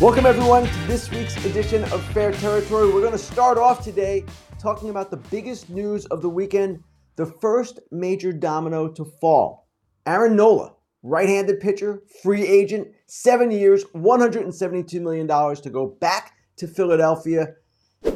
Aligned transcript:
Welcome, 0.00 0.24
everyone, 0.24 0.64
to 0.64 0.78
this 0.86 1.10
week's 1.10 1.36
edition 1.44 1.84
of 1.92 2.02
Fair 2.14 2.32
Territory. 2.32 2.86
We're 2.90 3.02
going 3.02 3.12
to 3.12 3.18
start 3.18 3.58
off 3.58 3.84
today 3.84 4.24
talking 4.58 4.88
about 4.88 5.10
the 5.10 5.18
biggest 5.18 5.68
news 5.68 6.06
of 6.06 6.22
the 6.22 6.28
weekend 6.30 6.82
the 7.16 7.26
first 7.26 7.80
major 7.90 8.32
domino 8.32 8.88
to 8.88 9.04
fall. 9.04 9.68
Aaron 10.06 10.36
Nola, 10.36 10.72
right 11.02 11.28
handed 11.28 11.60
pitcher, 11.60 12.02
free 12.22 12.46
agent, 12.46 12.88
seven 13.08 13.50
years, 13.50 13.84
$172 13.94 15.02
million 15.02 15.28
to 15.28 15.70
go 15.70 15.88
back 16.00 16.32
to 16.56 16.66
Philadelphia. 16.66 17.56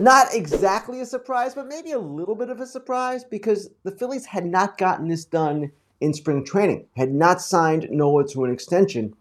Not 0.01 0.29
exactly 0.33 1.03
a 1.03 1.07
surprise, 1.07 1.55
but 1.55 1.69
maybe 1.69 1.93
a 1.93 1.99
little 1.99 2.35
bit 2.35 2.49
of 2.49 2.61
a 2.61 2.67
surprise 2.67 3.25
because 3.25 3.69
the 3.83 3.93
Phillies 3.93 4.25
had 4.25 4.47
not 4.47 4.79
gotten 4.79 5.09
this 5.09 5.27
done 5.27 5.71
in 6.01 6.15
spring 6.15 6.47
training, 6.47 6.87
had 6.97 7.13
not 7.13 7.43
signed 7.43 7.89
Nola 7.91 8.27
to 8.29 8.45
an 8.45 8.51
extension. 8.51 9.13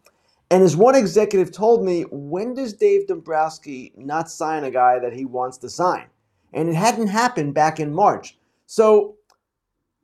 And 0.54 0.62
as 0.62 0.78
one 0.78 0.94
executive 0.94 1.52
told 1.52 1.84
me, 1.84 2.04
when 2.12 2.54
does 2.54 2.74
Dave 2.74 3.08
Dombrowski 3.08 3.92
not 3.98 4.30
sign 4.30 4.64
a 4.64 4.70
guy 4.70 5.00
that 5.00 5.12
he 5.12 5.26
wants 5.26 5.58
to 5.58 5.68
sign? 5.68 6.06
And 6.54 6.70
it 6.70 6.76
hadn't 6.76 7.08
happened 7.08 7.56
back 7.56 7.80
in 7.80 7.92
March. 7.92 8.38
So 8.68 9.16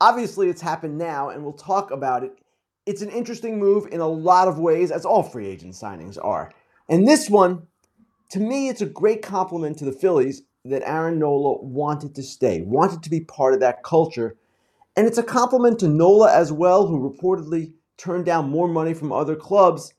obviously 0.01 0.49
it's 0.49 0.59
happened 0.59 0.97
now, 0.97 1.29
and 1.29 1.43
we'll 1.43 1.53
talk 1.53 1.91
about 1.91 2.23
it. 2.23 2.31
It's 2.87 3.03
an 3.03 3.11
interesting 3.11 3.59
move 3.59 3.89
in 3.91 3.99
a 3.99 4.07
lot 4.07 4.47
of 4.47 4.57
ways, 4.57 4.89
as 4.89 5.05
all 5.05 5.21
free 5.21 5.45
agent 5.45 5.75
signings 5.75 6.17
are. 6.19 6.51
And 6.89 7.07
this 7.07 7.29
one, 7.29 7.67
to 8.31 8.39
me, 8.39 8.69
it's 8.69 8.81
a 8.81 8.87
great 8.87 9.21
compliment 9.21 9.77
to 9.77 9.85
the 9.85 9.91
Phillies 9.91 10.41
that 10.65 10.81
Aaron 10.83 11.19
Nola 11.19 11.61
wanted 11.61 12.15
to 12.15 12.23
stay, 12.23 12.63
wanted 12.63 13.03
to 13.03 13.11
be 13.11 13.21
part 13.21 13.53
of 13.53 13.59
that 13.59 13.83
culture. 13.83 14.35
And 14.95 15.05
it's 15.05 15.19
a 15.19 15.23
compliment 15.23 15.77
to 15.81 15.87
Nola 15.87 16.33
as 16.33 16.51
well, 16.51 16.87
who 16.87 17.07
reportedly 17.07 17.73
turned 17.97 18.25
down 18.25 18.49
more 18.49 18.67
money 18.67 18.95
from 18.95 19.11
other 19.11 19.35
clubs 19.35 19.93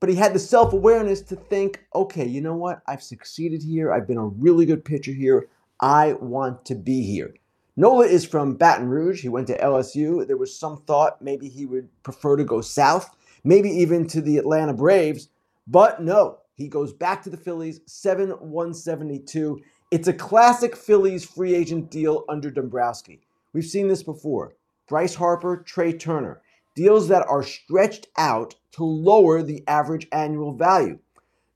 but 0.00 0.08
he 0.08 0.14
had 0.14 0.32
the 0.32 0.38
self 0.38 0.72
awareness 0.72 1.20
to 1.22 1.36
think, 1.36 1.84
okay, 1.94 2.26
you 2.26 2.40
know 2.40 2.56
what? 2.56 2.82
I've 2.86 3.02
succeeded 3.02 3.62
here. 3.62 3.92
I've 3.92 4.08
been 4.08 4.16
a 4.16 4.26
really 4.26 4.64
good 4.66 4.84
pitcher 4.84 5.12
here. 5.12 5.48
I 5.80 6.14
want 6.14 6.64
to 6.66 6.74
be 6.74 7.02
here. 7.02 7.34
Nola 7.76 8.06
is 8.06 8.24
from 8.24 8.56
Baton 8.56 8.88
Rouge. 8.88 9.22
He 9.22 9.28
went 9.28 9.46
to 9.46 9.58
LSU. 9.58 10.26
There 10.26 10.36
was 10.36 10.58
some 10.58 10.82
thought 10.82 11.22
maybe 11.22 11.48
he 11.48 11.66
would 11.66 11.88
prefer 12.02 12.36
to 12.36 12.44
go 12.44 12.60
south, 12.60 13.14
maybe 13.44 13.70
even 13.70 14.06
to 14.08 14.20
the 14.20 14.38
Atlanta 14.38 14.74
Braves. 14.74 15.28
But 15.66 16.02
no, 16.02 16.38
he 16.54 16.66
goes 16.68 16.92
back 16.92 17.22
to 17.22 17.30
the 17.30 17.36
Phillies, 17.36 17.80
7 17.86 18.30
172. 18.30 19.60
It's 19.90 20.08
a 20.08 20.12
classic 20.12 20.76
Phillies 20.76 21.24
free 21.24 21.54
agent 21.54 21.90
deal 21.90 22.24
under 22.28 22.50
Dombrowski. 22.50 23.20
We've 23.52 23.64
seen 23.64 23.88
this 23.88 24.02
before. 24.02 24.54
Bryce 24.88 25.14
Harper, 25.14 25.58
Trea 25.58 25.92
Turner 25.92 26.42
deals 26.80 27.08
that 27.08 27.26
are 27.28 27.42
stretched 27.42 28.06
out 28.16 28.54
to 28.72 28.82
lower 28.82 29.42
the 29.42 29.62
average 29.68 30.06
annual 30.12 30.54
value. 30.54 30.98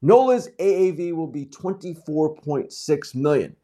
Nola's 0.02 0.50
AAV 0.58 1.14
will 1.14 1.28
be 1.28 1.46
24.6 1.46 3.14
million. 3.14 3.56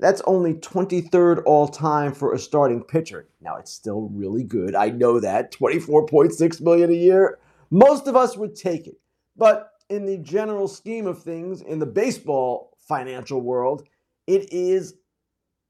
That's 0.00 0.22
only 0.26 0.54
23rd 0.54 1.44
all 1.46 1.68
time 1.68 2.12
for 2.12 2.34
a 2.34 2.38
starting 2.38 2.82
pitcher. 2.82 3.28
Now 3.40 3.58
it's 3.58 3.70
still 3.70 4.08
really 4.12 4.42
good. 4.42 4.74
I 4.74 4.88
know 4.88 5.20
that. 5.20 5.52
24.6 5.52 6.60
million 6.60 6.90
a 6.90 6.94
year. 6.94 7.38
Most 7.70 8.08
of 8.08 8.16
us 8.16 8.36
would 8.36 8.56
take 8.56 8.88
it. 8.88 8.96
But 9.36 9.70
in 9.88 10.06
the 10.06 10.18
general 10.18 10.66
scheme 10.66 11.06
of 11.06 11.22
things 11.22 11.62
in 11.62 11.78
the 11.78 11.86
baseball 11.86 12.76
financial 12.88 13.40
world, 13.40 13.84
it 14.26 14.52
is 14.52 14.96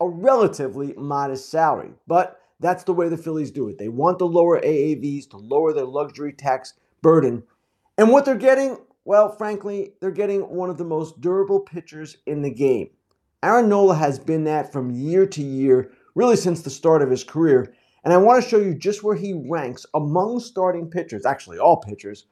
a 0.00 0.08
relatively 0.08 0.94
modest 0.96 1.50
salary. 1.50 1.90
But 2.06 2.40
that's 2.64 2.84
the 2.84 2.94
way 2.94 3.08
the 3.08 3.16
Phillies 3.16 3.50
do 3.50 3.68
it. 3.68 3.78
They 3.78 3.88
want 3.88 4.18
the 4.18 4.26
lower 4.26 4.60
AAVs 4.60 5.28
to 5.30 5.36
lower 5.36 5.72
their 5.72 5.84
luxury 5.84 6.32
tax 6.32 6.74
burden. 7.02 7.42
And 7.98 8.10
what 8.10 8.24
they're 8.24 8.36
getting, 8.36 8.78
well, 9.04 9.36
frankly, 9.36 9.92
they're 10.00 10.10
getting 10.10 10.40
one 10.40 10.70
of 10.70 10.78
the 10.78 10.84
most 10.84 11.20
durable 11.20 11.60
pitchers 11.60 12.16
in 12.26 12.42
the 12.42 12.50
game. 12.50 12.88
Aaron 13.42 13.68
Nola 13.68 13.94
has 13.94 14.18
been 14.18 14.44
that 14.44 14.72
from 14.72 14.90
year 14.90 15.26
to 15.26 15.42
year, 15.42 15.92
really 16.14 16.36
since 16.36 16.62
the 16.62 16.70
start 16.70 17.02
of 17.02 17.10
his 17.10 17.22
career. 17.22 17.74
And 18.02 18.12
I 18.14 18.16
want 18.16 18.42
to 18.42 18.48
show 18.48 18.58
you 18.58 18.74
just 18.74 19.02
where 19.02 19.16
he 19.16 19.34
ranks 19.46 19.84
among 19.92 20.40
starting 20.40 20.88
pitchers, 20.88 21.26
actually, 21.26 21.58
all 21.58 21.76
pitchers, 21.76 22.24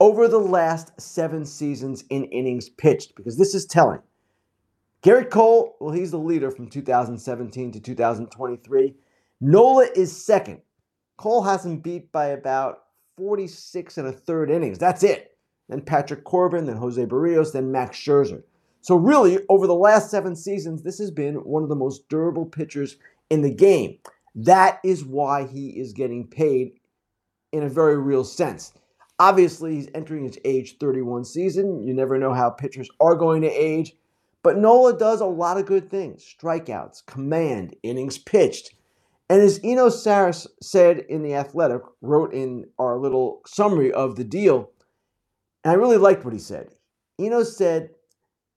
over 0.00 0.26
the 0.26 0.38
last 0.38 1.00
seven 1.00 1.46
seasons 1.46 2.02
in 2.10 2.24
innings 2.24 2.68
pitched, 2.68 3.14
because 3.14 3.38
this 3.38 3.54
is 3.54 3.64
telling. 3.66 4.00
Gerrit 5.04 5.30
Cole, 5.30 5.76
well, 5.78 5.94
he's 5.94 6.10
the 6.10 6.18
leader 6.18 6.50
from 6.50 6.68
2017 6.68 7.72
to 7.72 7.80
2023. 7.80 8.94
Nola 9.44 9.88
is 9.96 10.24
second. 10.24 10.60
Cole 11.16 11.42
has 11.42 11.66
him 11.66 11.78
beat 11.78 12.12
by 12.12 12.26
about 12.26 12.84
46 13.16 13.98
and 13.98 14.06
a 14.06 14.12
third 14.12 14.52
innings. 14.52 14.78
That's 14.78 15.02
it. 15.02 15.36
Then 15.68 15.80
Patrick 15.80 16.22
Corbin, 16.22 16.66
then 16.66 16.76
Jose 16.76 17.04
Berrios, 17.06 17.52
then 17.52 17.72
Max 17.72 17.98
Scherzer. 17.98 18.44
So, 18.82 18.94
really, 18.94 19.40
over 19.48 19.66
the 19.66 19.74
last 19.74 20.12
seven 20.12 20.36
seasons, 20.36 20.84
this 20.84 20.96
has 20.98 21.10
been 21.10 21.34
one 21.34 21.64
of 21.64 21.68
the 21.68 21.74
most 21.74 22.08
durable 22.08 22.46
pitchers 22.46 22.98
in 23.30 23.42
the 23.42 23.52
game. 23.52 23.98
That 24.36 24.78
is 24.84 25.04
why 25.04 25.44
he 25.48 25.70
is 25.70 25.92
getting 25.92 26.28
paid 26.28 26.74
in 27.50 27.64
a 27.64 27.68
very 27.68 27.98
real 27.98 28.22
sense. 28.22 28.72
Obviously, 29.18 29.74
he's 29.74 29.88
entering 29.92 30.22
his 30.22 30.38
age 30.44 30.78
31 30.78 31.24
season. 31.24 31.82
You 31.82 31.94
never 31.94 32.16
know 32.16 32.32
how 32.32 32.50
pitchers 32.50 32.88
are 33.00 33.16
going 33.16 33.42
to 33.42 33.50
age. 33.50 33.92
But 34.44 34.58
Nola 34.58 34.96
does 34.96 35.20
a 35.20 35.26
lot 35.26 35.58
of 35.58 35.66
good 35.66 35.90
things 35.90 36.24
strikeouts, 36.40 37.06
command, 37.06 37.74
innings 37.82 38.18
pitched. 38.18 38.74
And 39.32 39.40
as 39.40 39.60
Eno 39.64 39.88
Sarris 39.88 40.46
said 40.60 41.06
in 41.08 41.22
The 41.22 41.36
Athletic, 41.36 41.80
wrote 42.02 42.34
in 42.34 42.66
our 42.78 42.98
little 42.98 43.40
summary 43.46 43.90
of 43.90 44.16
the 44.16 44.24
deal, 44.24 44.70
and 45.64 45.72
I 45.72 45.74
really 45.74 45.96
liked 45.96 46.22
what 46.22 46.34
he 46.34 46.38
said. 46.38 46.68
Eno 47.18 47.42
said, 47.42 47.88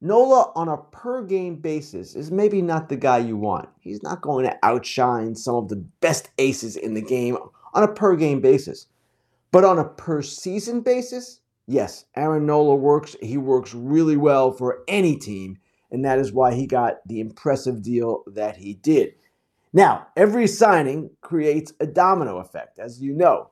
Nola 0.01 0.51
on 0.53 0.67
a 0.67 0.75
per 0.75 1.23
game 1.23 1.55
basis 1.55 2.13
is 2.13 2.29
maybe 2.29 2.61
not 2.61 2.89
the 2.89 2.97
guy 2.97 3.19
you 3.19 3.37
want. 3.37 3.69
He's 3.79 4.03
not 4.03 4.19
going 4.19 4.43
to 4.47 4.59
outshine 4.63 5.35
some 5.35 5.55
of 5.55 5.69
the 5.69 5.77
best 6.01 6.29
aces 6.39 6.75
in 6.75 6.93
the 6.93 7.01
game 7.01 7.37
on 7.73 7.83
a 7.83 7.93
per 7.93 8.17
game 8.17 8.41
basis. 8.41 8.87
But 9.53 9.63
on 9.63 9.79
a 9.79 9.85
per 9.85 10.21
season 10.21 10.81
basis, 10.81 11.39
yes, 11.67 12.03
Aaron 12.17 12.45
Nola 12.45 12.75
works. 12.75 13.15
He 13.21 13.37
works 13.37 13.73
really 13.73 14.17
well 14.17 14.51
for 14.51 14.83
any 14.89 15.15
team, 15.15 15.57
and 15.89 16.03
that 16.03 16.19
is 16.19 16.33
why 16.33 16.53
he 16.53 16.67
got 16.67 16.95
the 17.07 17.21
impressive 17.21 17.81
deal 17.81 18.25
that 18.27 18.57
he 18.57 18.73
did. 18.73 19.13
Now, 19.75 20.07
every 20.15 20.47
signing 20.47 21.09
creates 21.19 21.73
a 21.81 21.85
domino 21.85 22.37
effect, 22.37 22.79
as 22.79 23.01
you 23.01 23.11
know. 23.11 23.49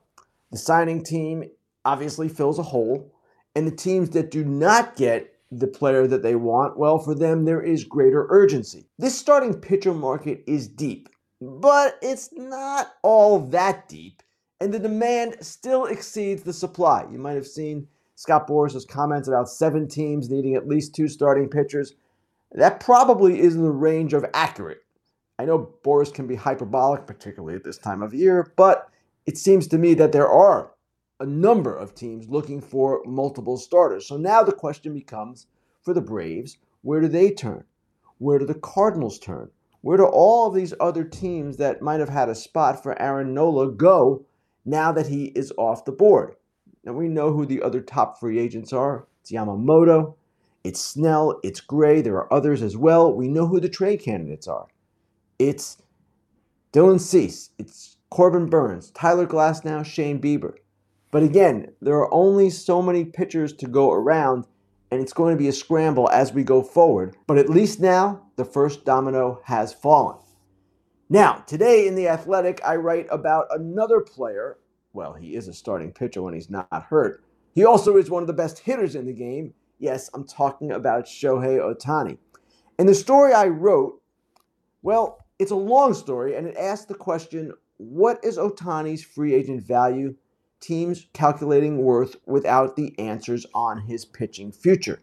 The 0.52 0.56
signing 0.56 1.04
team 1.04 1.44
obviously 1.84 2.30
fills 2.30 2.58
a 2.58 2.62
hole, 2.62 3.12
and 3.54 3.66
the 3.66 3.76
teams 3.76 4.08
that 4.10 4.30
do 4.30 4.42
not 4.42 4.96
get 4.96 5.34
the 5.50 5.66
player 5.66 6.06
that 6.06 6.22
they 6.22 6.34
want, 6.34 6.78
well, 6.78 6.98
for 6.98 7.14
them, 7.14 7.44
there 7.44 7.60
is 7.60 7.84
greater 7.84 8.26
urgency. 8.30 8.88
This 8.98 9.18
starting 9.18 9.60
pitcher 9.60 9.92
market 9.92 10.42
is 10.46 10.66
deep, 10.66 11.10
but 11.42 11.98
it's 12.00 12.30
not 12.32 12.94
all 13.02 13.40
that 13.48 13.86
deep, 13.86 14.22
and 14.62 14.72
the 14.72 14.78
demand 14.78 15.36
still 15.42 15.84
exceeds 15.84 16.42
the 16.42 16.54
supply. 16.54 17.04
You 17.12 17.18
might 17.18 17.34
have 17.34 17.46
seen 17.46 17.86
Scott 18.14 18.46
Boras's 18.46 18.86
comments 18.86 19.28
about 19.28 19.50
seven 19.50 19.86
teams 19.86 20.30
needing 20.30 20.54
at 20.54 20.66
least 20.66 20.94
two 20.94 21.06
starting 21.06 21.50
pitchers. 21.50 21.92
That 22.52 22.80
probably 22.80 23.40
is 23.40 23.56
in 23.56 23.62
the 23.62 23.70
range 23.70 24.14
of 24.14 24.24
accurate. 24.32 24.83
I 25.38 25.44
know 25.44 25.74
Boras 25.82 26.14
can 26.14 26.28
be 26.28 26.36
hyperbolic, 26.36 27.06
particularly 27.06 27.56
at 27.56 27.64
this 27.64 27.78
time 27.78 28.02
of 28.02 28.14
year, 28.14 28.52
but 28.56 28.88
it 29.26 29.36
seems 29.36 29.66
to 29.68 29.78
me 29.78 29.94
that 29.94 30.12
there 30.12 30.28
are 30.28 30.70
a 31.18 31.26
number 31.26 31.74
of 31.74 31.94
teams 31.94 32.28
looking 32.28 32.60
for 32.60 33.02
multiple 33.04 33.56
starters. 33.56 34.06
So 34.06 34.16
now 34.16 34.44
the 34.44 34.52
question 34.52 34.94
becomes 34.94 35.46
for 35.82 35.92
the 35.92 36.00
Braves, 36.00 36.58
where 36.82 37.00
do 37.00 37.08
they 37.08 37.32
turn? 37.32 37.64
Where 38.18 38.38
do 38.38 38.46
the 38.46 38.54
Cardinals 38.54 39.18
turn? 39.18 39.50
Where 39.80 39.96
do 39.96 40.04
all 40.04 40.46
of 40.46 40.54
these 40.54 40.72
other 40.78 41.04
teams 41.04 41.56
that 41.56 41.82
might 41.82 42.00
have 42.00 42.08
had 42.08 42.28
a 42.28 42.34
spot 42.34 42.82
for 42.82 43.00
Aaron 43.00 43.34
Nola 43.34 43.70
go 43.70 44.24
now 44.64 44.92
that 44.92 45.08
he 45.08 45.26
is 45.34 45.52
off 45.58 45.84
the 45.84 45.92
board? 45.92 46.36
Now 46.84 46.92
we 46.92 47.08
know 47.08 47.32
who 47.32 47.44
the 47.44 47.62
other 47.62 47.80
top 47.80 48.20
free 48.20 48.38
agents 48.38 48.72
are. 48.72 49.06
It's 49.20 49.32
Yamamoto, 49.32 50.14
it's 50.62 50.80
Snell, 50.80 51.40
it's 51.42 51.60
Gray. 51.60 52.02
There 52.02 52.16
are 52.16 52.32
others 52.32 52.62
as 52.62 52.76
well. 52.76 53.12
We 53.12 53.28
know 53.28 53.46
who 53.46 53.58
the 53.58 53.68
trade 53.68 54.00
candidates 54.00 54.46
are. 54.46 54.66
It's 55.38 55.78
Dylan 56.72 57.00
Cease, 57.00 57.50
it's 57.58 57.96
Corbin 58.10 58.46
Burnes, 58.46 58.92
Tyler 58.92 59.26
Glasnow, 59.26 59.84
Shane 59.84 60.20
Bieber. 60.20 60.54
But 61.10 61.24
again, 61.24 61.72
there 61.80 61.96
are 61.96 62.14
only 62.14 62.50
so 62.50 62.80
many 62.80 63.04
pitchers 63.04 63.52
to 63.54 63.66
go 63.66 63.92
around, 63.92 64.46
and 64.92 65.00
it's 65.00 65.12
going 65.12 65.34
to 65.34 65.38
be 65.38 65.48
a 65.48 65.52
scramble 65.52 66.08
as 66.10 66.32
we 66.32 66.44
go 66.44 66.62
forward. 66.62 67.16
But 67.26 67.38
at 67.38 67.50
least 67.50 67.80
now, 67.80 68.26
the 68.36 68.44
first 68.44 68.84
domino 68.84 69.40
has 69.44 69.72
fallen. 69.72 70.18
Now, 71.10 71.42
today 71.46 71.88
in 71.88 71.96
The 71.96 72.08
Athletic, 72.08 72.60
I 72.64 72.76
write 72.76 73.08
about 73.10 73.46
another 73.50 74.00
player. 74.00 74.58
Well, 74.92 75.14
he 75.14 75.34
is 75.34 75.48
a 75.48 75.52
starting 75.52 75.92
pitcher 75.92 76.22
when 76.22 76.34
he's 76.34 76.50
not 76.50 76.86
hurt. 76.88 77.24
He 77.56 77.64
also 77.64 77.96
is 77.96 78.08
one 78.08 78.22
of 78.22 78.28
the 78.28 78.32
best 78.32 78.60
hitters 78.60 78.94
in 78.94 79.06
the 79.06 79.12
game. 79.12 79.52
Yes, 79.80 80.10
I'm 80.14 80.24
talking 80.24 80.70
about 80.70 81.06
Shohei 81.06 81.58
Ohtani. 81.58 82.18
And 82.78 82.88
the 82.88 82.94
story 82.94 83.32
I 83.32 83.48
wrote, 83.48 84.00
well, 84.82 85.23
it's 85.38 85.50
a 85.50 85.56
long 85.56 85.94
story, 85.94 86.36
and 86.36 86.46
it 86.46 86.56
asks 86.56 86.86
the 86.86 86.94
question 86.94 87.52
what 87.76 88.24
is 88.24 88.38
Ohtani's 88.38 89.02
free 89.02 89.34
agent 89.34 89.62
value? 89.62 90.14
Teams 90.60 91.06
calculating 91.12 91.78
worth 91.78 92.16
without 92.24 92.76
the 92.76 92.98
answers 92.98 93.44
on 93.54 93.82
his 93.82 94.04
pitching 94.04 94.52
future. 94.52 95.02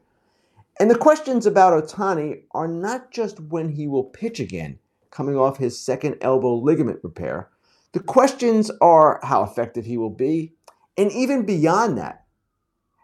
And 0.80 0.90
the 0.90 0.98
questions 0.98 1.46
about 1.46 1.74
Otani 1.74 2.44
are 2.52 2.68
not 2.68 3.12
just 3.12 3.40
when 3.40 3.70
he 3.70 3.88
will 3.88 4.06
pitch 4.06 4.40
again, 4.40 4.80
coming 5.12 5.36
off 5.36 5.58
his 5.58 5.78
second 5.78 6.18
elbow 6.22 6.56
ligament 6.56 7.00
repair. 7.04 7.50
The 7.92 8.00
questions 8.00 8.72
are 8.80 9.20
how 9.22 9.44
effective 9.44 9.86
he 9.86 9.98
will 9.98 10.10
be, 10.10 10.54
and 10.98 11.12
even 11.12 11.46
beyond 11.46 11.98
that, 11.98 12.26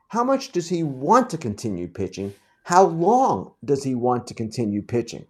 how 0.07 0.23
much 0.23 0.53
does 0.53 0.69
he 0.69 0.83
want 0.83 1.29
to 1.31 1.37
continue 1.37 1.87
pitching? 1.87 2.33
How 2.63 2.85
long 2.85 3.51
does 3.63 3.83
he 3.83 3.93
want 3.93 4.27
to 4.27 4.33
continue 4.33 4.81
pitching? 4.81 5.25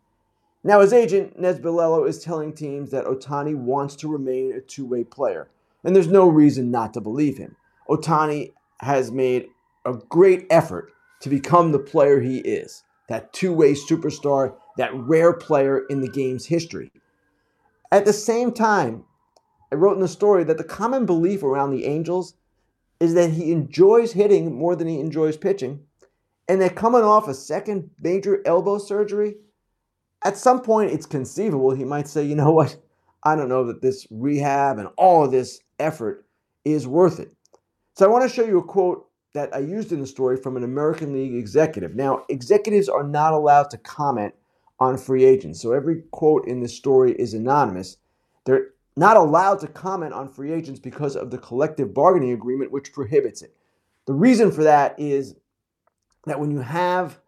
Now, 0.67 0.81
his 0.81 0.91
agent, 0.91 1.39
Nez 1.39 1.61
Balelo, 1.61 2.05
is 2.05 2.21
telling 2.21 2.51
teams 2.51 2.91
that 2.91 3.05
Ohtani 3.05 3.55
wants 3.55 3.95
to 3.95 4.09
remain 4.09 4.51
a 4.51 4.59
two 4.59 4.85
way 4.85 5.05
player, 5.05 5.47
and 5.85 5.95
there's 5.95 6.09
no 6.09 6.27
reason 6.27 6.71
not 6.71 6.93
to 6.95 6.99
believe 6.99 7.37
him. 7.37 7.55
Ohtani 7.87 8.51
has 8.81 9.09
made 9.09 9.47
a 9.85 9.93
great 9.93 10.45
effort 10.49 10.91
to 11.21 11.29
become 11.29 11.71
the 11.71 11.79
player 11.79 12.19
he 12.19 12.39
is 12.39 12.83
that 13.07 13.31
two 13.31 13.53
way 13.53 13.75
superstar, 13.75 14.55
that 14.75 14.93
rare 14.93 15.31
player 15.31 15.85
in 15.89 16.01
the 16.01 16.09
game's 16.09 16.47
history. 16.47 16.91
At 17.89 18.03
the 18.03 18.11
same 18.11 18.51
time, 18.51 19.05
I 19.71 19.75
wrote 19.75 19.93
in 19.93 20.01
the 20.01 20.09
story 20.09 20.43
that 20.43 20.57
the 20.57 20.65
common 20.65 21.05
belief 21.05 21.43
around 21.43 21.71
the 21.71 21.85
Angels 21.85 22.33
is 22.99 23.13
that 23.13 23.29
he 23.29 23.53
enjoys 23.53 24.11
hitting 24.11 24.53
more 24.53 24.75
than 24.75 24.89
he 24.89 24.99
enjoys 24.99 25.37
pitching, 25.37 25.85
and 26.49 26.59
that 26.59 26.75
coming 26.75 27.03
off 27.03 27.29
a 27.29 27.33
second 27.33 27.89
major 28.01 28.41
elbow 28.45 28.79
surgery, 28.79 29.37
at 30.27 30.37
some 30.37 30.61
point 30.61 30.91
it's 30.91 31.05
conceivable 31.05 31.71
he 31.71 31.85
might 31.85 32.07
say, 32.07 32.21
you 32.21 32.35
know 32.35 32.51
what, 32.51 32.75
I 33.23 33.35
don't 33.35 33.47
know 33.47 33.63
that 33.65 33.81
this 33.81 34.05
rehab 34.11 34.77
and 34.77 34.89
all 34.97 35.23
of 35.23 35.31
this 35.31 35.61
effort 35.79 36.25
is 36.65 36.85
worth 36.85 37.19
it. 37.19 37.31
So 37.95 38.05
I 38.05 38.09
want 38.09 38.29
to 38.29 38.35
show 38.35 38.43
you 38.43 38.59
a 38.59 38.63
quote 38.63 39.07
that 39.33 39.55
I 39.55 39.59
used 39.59 39.93
in 39.93 40.01
the 40.01 40.07
story 40.07 40.35
from 40.35 40.57
an 40.57 40.65
American 40.65 41.13
League 41.13 41.33
executive. 41.33 41.95
Now, 41.95 42.25
executives 42.27 42.89
are 42.89 43.03
not 43.03 43.33
allowed 43.33 43.69
to 43.69 43.77
comment 43.77 44.33
on 44.79 44.97
free 44.97 45.23
agents. 45.23 45.61
So 45.61 45.71
every 45.71 46.03
quote 46.11 46.45
in 46.45 46.59
this 46.59 46.75
story 46.75 47.13
is 47.13 47.33
anonymous. 47.33 47.97
They're 48.45 48.71
not 48.97 49.15
allowed 49.15 49.59
to 49.61 49.67
comment 49.67 50.13
on 50.13 50.27
free 50.27 50.51
agents 50.51 50.79
because 50.79 51.15
of 51.15 51.31
the 51.31 51.37
collective 51.37 51.93
bargaining 51.93 52.33
agreement, 52.33 52.71
which 52.71 52.91
prohibits 52.91 53.41
it. 53.41 53.55
The 54.07 54.13
reason 54.13 54.51
for 54.51 54.63
that 54.63 54.99
is 54.99 55.35
that 56.25 56.39
when 56.39 56.51
you 56.51 56.59
have 56.59 57.19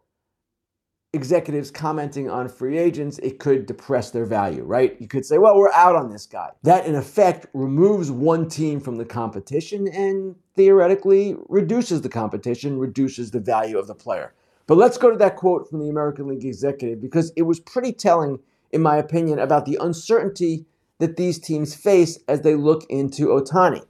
executives 1.14 1.72
commenting 1.72 2.30
on 2.30 2.48
free 2.48 2.78
agents, 2.78 3.18
it 3.20 3.40
could 3.40 3.66
depress 3.66 4.12
their 4.12 4.26
value, 4.26 4.64
right? 4.64 4.96
You 5.00 5.08
could 5.08 5.26
say, 5.26 5.38
well, 5.38 5.58
we're 5.58 5.72
out 5.72 5.96
on 5.96 6.12
this 6.12 6.26
guy. 6.26 6.52
That, 6.64 6.86
in 6.86 6.96
effect, 6.96 7.48
removes 7.54 8.12
one 8.12 8.48
team 8.48 8.80
from 8.80 8.98
the 8.98 9.06
competition 9.06 9.88
and 9.88 10.36
theoretically 10.56 11.36
reduces 11.48 12.02
the 12.02 12.10
competition, 12.10 12.78
reduces 12.78 13.32
the 13.32 13.40
value 13.40 13.78
of 13.78 13.88
the 13.88 13.96
player. 13.96 14.34
But 14.68 14.78
let's 14.78 15.00
go 15.00 15.10
to 15.10 15.18
that 15.18 15.36
quote 15.36 15.68
from 15.68 15.80
the 15.80 15.90
American 15.90 16.28
League 16.28 16.46
executive 16.46 17.02
because 17.02 17.32
it 17.36 17.42
was 17.42 17.60
pretty 17.60 17.92
telling, 17.92 18.40
in 18.72 18.84
my 18.84 18.98
opinion, 18.98 19.40
about 19.40 19.66
the 19.66 19.80
uncertainty 19.82 20.66
that 21.00 21.18
these 21.18 21.40
teams 21.40 21.74
face 21.74 22.20
as 22.28 22.42
they 22.42 22.54
look 22.54 22.86
into 22.90 23.28
Ohtani. 23.30 23.84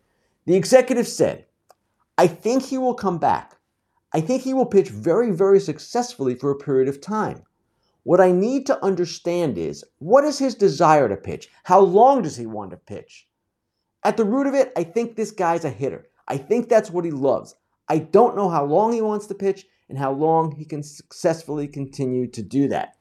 The 0.45 0.56
executive 0.56 1.07
said, 1.07 1.45
I 2.18 2.27
think 2.27 2.63
he 2.63 2.77
will 2.77 2.94
come 2.94 3.18
back. 3.18 3.58
I 4.11 4.21
think 4.21 4.41
he 4.41 4.53
will 4.53 4.65
pitch 4.65 4.89
very, 4.89 5.31
very 5.31 5.59
successfully 5.59 6.35
for 6.35 6.50
a 6.50 6.57
period 6.57 6.88
of 6.88 7.01
time. 7.01 7.44
What 8.03 8.19
I 8.19 8.31
need 8.31 8.65
to 8.67 8.83
understand 8.83 9.57
is 9.57 9.83
what 10.00 10.23
is 10.23 10.39
his 10.39 10.56
desire 10.56 11.07
to 11.09 11.15
pitch? 11.15 11.50
How 11.63 11.79
long 11.79 12.23
does 12.23 12.38
he 12.38 12.45
want 12.45 12.71
to 12.71 12.77
pitch? 12.77 13.27
At 14.03 14.17
the 14.17 14.25
root 14.25 14.47
of 14.47 14.56
it, 14.56 14.71
I 14.75 14.83
think 14.83 15.15
this 15.15 15.31
guy's 15.31 15.65
a 15.65 15.69
hitter. 15.69 16.07
I 16.27 16.38
think 16.38 16.69
that's 16.69 16.89
what 16.89 17.06
he 17.06 17.11
loves. 17.11 17.56
I 17.88 18.00
don't 18.00 18.35
know 18.35 18.50
how 18.50 18.65
long 18.65 18.94
he 18.94 19.01
wants 19.01 19.27
to 19.27 19.35
pitch 19.35 19.65
and 19.89 19.97
how 19.97 20.12
long 20.12 20.53
he 20.53 20.65
can 20.65 20.81
successfully 20.81 21.67
continue 21.67 22.27
to 22.27 22.41
do 22.41 22.67
that. 22.69 22.95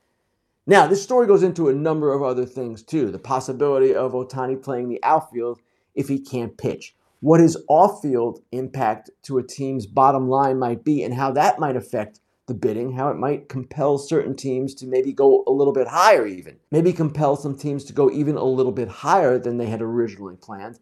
Now, 0.66 0.86
this 0.86 1.02
story 1.02 1.26
goes 1.26 1.42
into 1.42 1.68
a 1.68 1.74
number 1.74 2.12
of 2.12 2.22
other 2.22 2.44
things 2.44 2.82
too. 2.82 3.10
The 3.10 3.18
possibility 3.18 3.94
of 3.94 4.12
Ohtani 4.12 4.62
playing 4.62 4.88
the 4.88 5.02
outfield 5.02 5.60
if 5.94 6.08
he 6.08 6.18
can't 6.18 6.58
pitch 6.58 6.94
what 7.20 7.40
his 7.40 7.56
off 7.68 8.00
field 8.02 8.42
impact 8.52 9.10
to 9.22 9.38
a 9.38 9.42
team's 9.42 9.86
bottom 9.86 10.28
line 10.28 10.58
might 10.58 10.84
be, 10.84 11.02
and 11.02 11.14
how 11.14 11.32
that 11.32 11.58
might 11.58 11.76
affect 11.76 12.20
the 12.46 12.54
bidding, 12.54 12.92
how 12.92 13.10
it 13.10 13.16
might 13.16 13.48
compel 13.48 13.98
certain 13.98 14.34
teams 14.34 14.74
to 14.74 14.86
maybe 14.86 15.12
go 15.12 15.44
a 15.46 15.50
little 15.50 15.72
bit 15.72 15.86
higher, 15.86 16.26
even. 16.26 16.56
Maybe 16.70 16.92
compel 16.92 17.36
some 17.36 17.56
teams 17.56 17.84
to 17.84 17.92
go 17.92 18.10
even 18.10 18.36
a 18.36 18.44
little 18.44 18.72
bit 18.72 18.88
higher 18.88 19.38
than 19.38 19.58
they 19.58 19.66
had 19.66 19.82
originally 19.82 20.36
planned. 20.36 20.78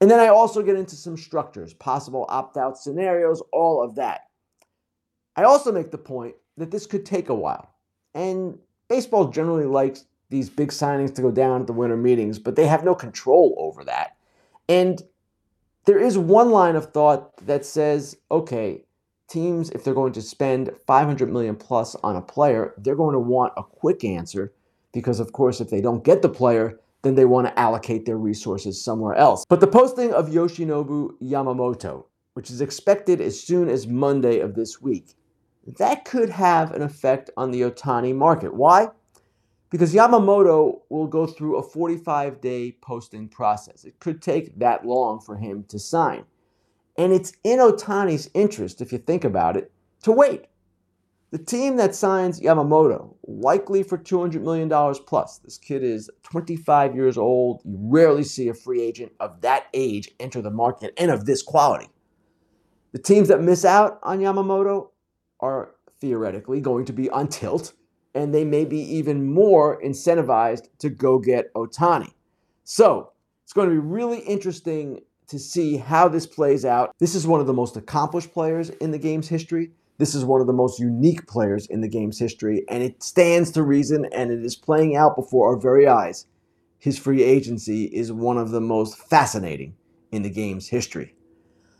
And 0.00 0.10
then 0.10 0.18
I 0.20 0.28
also 0.28 0.60
get 0.60 0.76
into 0.76 0.96
some 0.96 1.16
structures, 1.16 1.72
possible 1.72 2.26
opt 2.28 2.56
out 2.56 2.76
scenarios, 2.76 3.42
all 3.52 3.82
of 3.82 3.94
that. 3.94 4.22
I 5.36 5.44
also 5.44 5.72
make 5.72 5.90
the 5.90 5.98
point 5.98 6.34
that 6.56 6.70
this 6.70 6.86
could 6.86 7.06
take 7.06 7.28
a 7.28 7.34
while. 7.34 7.74
And 8.14 8.58
baseball 8.88 9.28
generally 9.28 9.66
likes 9.66 10.04
these 10.30 10.50
big 10.50 10.70
signings 10.70 11.14
to 11.14 11.22
go 11.22 11.30
down 11.30 11.60
at 11.60 11.66
the 11.66 11.72
winter 11.72 11.96
meetings, 11.96 12.38
but 12.38 12.56
they 12.56 12.66
have 12.66 12.84
no 12.84 12.94
control 12.94 13.54
over 13.58 13.84
that. 13.84 14.16
And 14.68 15.00
there 15.84 15.98
is 15.98 16.16
one 16.16 16.50
line 16.50 16.76
of 16.76 16.92
thought 16.92 17.36
that 17.46 17.64
says, 17.64 18.16
okay, 18.30 18.84
teams, 19.28 19.70
if 19.70 19.84
they're 19.84 19.94
going 19.94 20.12
to 20.12 20.22
spend 20.22 20.70
500 20.86 21.32
million 21.32 21.56
plus 21.56 21.94
on 21.96 22.16
a 22.16 22.22
player, 22.22 22.74
they're 22.78 22.96
going 22.96 23.14
to 23.14 23.18
want 23.18 23.52
a 23.56 23.62
quick 23.62 24.04
answer 24.04 24.52
because, 24.92 25.20
of 25.20 25.32
course, 25.32 25.60
if 25.60 25.70
they 25.70 25.80
don't 25.80 26.04
get 26.04 26.22
the 26.22 26.28
player, 26.28 26.80
then 27.02 27.14
they 27.14 27.24
want 27.26 27.46
to 27.46 27.58
allocate 27.58 28.06
their 28.06 28.16
resources 28.16 28.82
somewhere 28.82 29.14
else. 29.14 29.44
But 29.48 29.60
the 29.60 29.66
posting 29.66 30.12
of 30.12 30.28
Yoshinobu 30.30 31.18
Yamamoto, 31.22 32.06
which 32.32 32.50
is 32.50 32.60
expected 32.60 33.20
as 33.20 33.38
soon 33.38 33.68
as 33.68 33.86
Monday 33.86 34.40
of 34.40 34.54
this 34.54 34.80
week, 34.80 35.14
that 35.78 36.04
could 36.04 36.30
have 36.30 36.72
an 36.72 36.82
effect 36.82 37.30
on 37.36 37.50
the 37.50 37.62
Ohtani 37.62 38.14
market. 38.14 38.54
Why? 38.54 38.88
Because 39.74 39.92
Yamamoto 39.92 40.82
will 40.88 41.08
go 41.08 41.26
through 41.26 41.56
a 41.56 41.62
45 41.64 42.40
day 42.40 42.76
posting 42.80 43.28
process. 43.28 43.82
It 43.82 43.98
could 43.98 44.22
take 44.22 44.56
that 44.60 44.86
long 44.86 45.18
for 45.18 45.34
him 45.34 45.64
to 45.64 45.80
sign. 45.80 46.26
And 46.96 47.12
it's 47.12 47.32
in 47.42 47.58
Ohtani's 47.58 48.30
interest, 48.34 48.80
if 48.80 48.92
you 48.92 48.98
think 48.98 49.24
about 49.24 49.56
it, 49.56 49.72
to 50.04 50.12
wait. 50.12 50.44
The 51.32 51.38
team 51.38 51.74
that 51.78 51.96
signs 51.96 52.38
Yamamoto, 52.38 53.16
likely 53.26 53.82
for 53.82 53.98
$200 53.98 54.42
million 54.42 54.70
plus, 55.08 55.38
this 55.38 55.58
kid 55.58 55.82
is 55.82 56.08
25 56.22 56.94
years 56.94 57.18
old. 57.18 57.60
You 57.64 57.76
rarely 57.76 58.22
see 58.22 58.48
a 58.48 58.54
free 58.54 58.80
agent 58.80 59.10
of 59.18 59.40
that 59.40 59.66
age 59.74 60.08
enter 60.20 60.40
the 60.40 60.52
market 60.52 60.94
and 60.96 61.10
of 61.10 61.26
this 61.26 61.42
quality. 61.42 61.88
The 62.92 63.00
teams 63.00 63.26
that 63.26 63.42
miss 63.42 63.64
out 63.64 63.98
on 64.04 64.20
Yamamoto 64.20 64.90
are 65.40 65.74
theoretically 66.00 66.60
going 66.60 66.84
to 66.84 66.92
be 66.92 67.10
on 67.10 67.26
tilt 67.26 67.72
and 68.14 68.34
they 68.34 68.44
may 68.44 68.64
be 68.64 68.78
even 68.78 69.26
more 69.32 69.80
incentivized 69.82 70.68
to 70.78 70.88
go 70.88 71.18
get 71.18 71.52
Ohtani. 71.54 72.12
So 72.64 73.12
it's 73.42 73.52
going 73.52 73.68
to 73.68 73.74
be 73.74 73.78
really 73.78 74.20
interesting 74.20 75.00
to 75.28 75.38
see 75.38 75.76
how 75.76 76.08
this 76.08 76.26
plays 76.26 76.64
out. 76.64 76.94
This 76.98 77.14
is 77.14 77.26
one 77.26 77.40
of 77.40 77.46
the 77.46 77.52
most 77.52 77.76
accomplished 77.76 78.32
players 78.32 78.70
in 78.70 78.90
the 78.90 78.98
game's 78.98 79.28
history. 79.28 79.70
This 79.98 80.14
is 80.14 80.24
one 80.24 80.40
of 80.40 80.46
the 80.46 80.52
most 80.52 80.78
unique 80.80 81.26
players 81.26 81.66
in 81.66 81.80
the 81.80 81.88
game's 81.88 82.18
history, 82.18 82.64
and 82.68 82.82
it 82.82 83.02
stands 83.02 83.50
to 83.52 83.62
reason, 83.62 84.06
and 84.06 84.32
it 84.32 84.44
is 84.44 84.56
playing 84.56 84.96
out 84.96 85.16
before 85.16 85.48
our 85.48 85.60
very 85.60 85.86
eyes. 85.86 86.26
His 86.78 86.98
free 86.98 87.22
agency 87.22 87.84
is 87.84 88.12
one 88.12 88.36
of 88.36 88.50
the 88.50 88.60
most 88.60 88.98
fascinating 88.98 89.76
in 90.10 90.22
the 90.22 90.30
game's 90.30 90.68
history. 90.68 91.14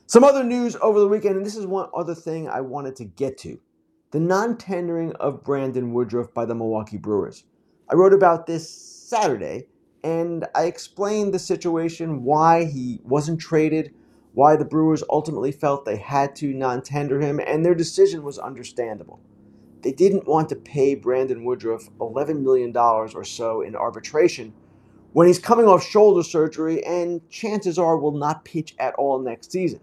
Some 0.06 0.22
other 0.22 0.44
news 0.44 0.76
over 0.80 1.00
the 1.00 1.08
weekend, 1.08 1.36
and 1.36 1.44
this 1.44 1.56
is 1.56 1.66
one 1.66 1.88
other 1.94 2.14
thing 2.14 2.48
I 2.48 2.60
wanted 2.60 2.96
to 2.96 3.04
get 3.04 3.36
to 3.38 3.58
the 4.14 4.20
non 4.20 4.56
tendering 4.56 5.10
of 5.16 5.42
Brandon 5.42 5.92
Woodruff 5.92 6.32
by 6.32 6.44
the 6.44 6.54
Milwaukee 6.54 6.98
Brewers. 6.98 7.42
I 7.90 7.96
wrote 7.96 8.14
about 8.14 8.46
this 8.46 8.70
Saturday 8.70 9.66
and 10.04 10.46
I 10.54 10.66
explained 10.66 11.34
the 11.34 11.40
situation, 11.40 12.22
why 12.22 12.64
he 12.64 13.00
wasn't 13.02 13.40
traded, 13.40 13.92
why 14.34 14.54
the 14.54 14.64
Brewers 14.64 15.02
ultimately 15.10 15.50
felt 15.50 15.84
they 15.84 15.96
had 15.96 16.36
to 16.36 16.54
non 16.54 16.80
tender 16.80 17.20
him, 17.20 17.40
and 17.40 17.66
their 17.66 17.74
decision 17.74 18.22
was 18.22 18.38
understandable. 18.38 19.18
They 19.82 19.90
didn't 19.90 20.28
want 20.28 20.48
to 20.50 20.56
pay 20.56 20.94
Brandon 20.94 21.44
Woodruff 21.44 21.90
$11 21.98 22.40
million 22.40 22.74
or 22.76 23.24
so 23.24 23.62
in 23.62 23.74
arbitration 23.74 24.52
when 25.12 25.26
he's 25.26 25.40
coming 25.40 25.66
off 25.66 25.84
shoulder 25.84 26.22
surgery 26.22 26.84
and 26.86 27.28
chances 27.30 27.80
are 27.80 27.98
will 27.98 28.16
not 28.16 28.44
pitch 28.44 28.76
at 28.78 28.94
all 28.94 29.18
next 29.18 29.50
season. 29.50 29.80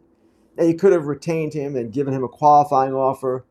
Now, 0.58 0.64
you 0.64 0.76
could 0.76 0.94
have 0.94 1.08
retained 1.08 1.54
him 1.54 1.76
and 1.76 1.92
given 1.92 2.14
him 2.14 2.24
a 2.24 2.30
qualifying 2.30 2.94
offer 2.94 3.46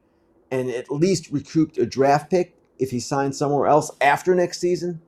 and 0.51 0.71
at 0.71 0.91
least 0.91 1.31
recouped 1.31 1.79
a 1.79 1.87
draft 1.87 2.31
pick 2.31 2.57
if 2.79 2.91
he 2.91 3.01
signs 3.01 3.39
somewhere 3.39 3.67
else 3.67 3.91
after 4.01 4.35
next 4.35 4.61
season. 4.61 5.01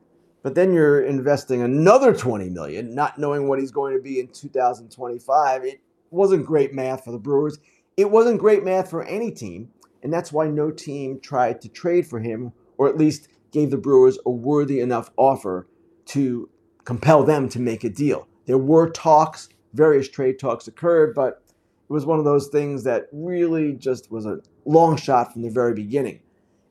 But 0.42 0.54
then 0.54 0.72
you're 0.72 1.02
investing 1.02 1.62
another 1.62 2.12
20 2.14 2.50
million, 2.50 2.94
not 2.94 3.18
knowing 3.18 3.48
what 3.48 3.60
he's 3.60 3.70
going 3.70 3.96
to 3.96 4.02
be 4.02 4.18
in 4.18 4.28
2025. 4.28 5.64
It 5.64 5.80
wasn't 6.10 6.46
great 6.46 6.74
math 6.74 7.04
for 7.04 7.12
the 7.12 7.18
Brewers. 7.18 7.58
It 7.96 8.10
wasn't 8.10 8.40
great 8.40 8.64
math 8.64 8.90
for 8.90 9.04
any 9.04 9.30
team, 9.30 9.70
and 10.02 10.12
that's 10.12 10.32
why 10.32 10.48
no 10.48 10.70
team 10.70 11.20
tried 11.20 11.60
to 11.62 11.68
trade 11.68 12.06
for 12.06 12.20
him 12.20 12.52
or 12.76 12.88
at 12.88 12.98
least 12.98 13.28
gave 13.52 13.70
the 13.70 13.76
Brewers 13.76 14.18
a 14.26 14.30
worthy 14.30 14.80
enough 14.80 15.10
offer 15.16 15.68
to 16.06 16.48
compel 16.84 17.22
them 17.22 17.48
to 17.50 17.60
make 17.60 17.84
a 17.84 17.90
deal. 17.90 18.26
There 18.46 18.58
were 18.58 18.90
talks, 18.90 19.48
various 19.72 20.08
trade 20.08 20.38
talks 20.38 20.66
occurred, 20.66 21.14
but 21.14 21.42
it 21.48 21.92
was 21.92 22.06
one 22.06 22.18
of 22.18 22.24
those 22.24 22.48
things 22.48 22.82
that 22.84 23.06
really 23.12 23.74
just 23.74 24.10
was 24.10 24.26
a 24.26 24.40
long 24.64 24.96
shot 24.96 25.32
from 25.32 25.42
the 25.42 25.50
very 25.50 25.74
beginning. 25.74 26.20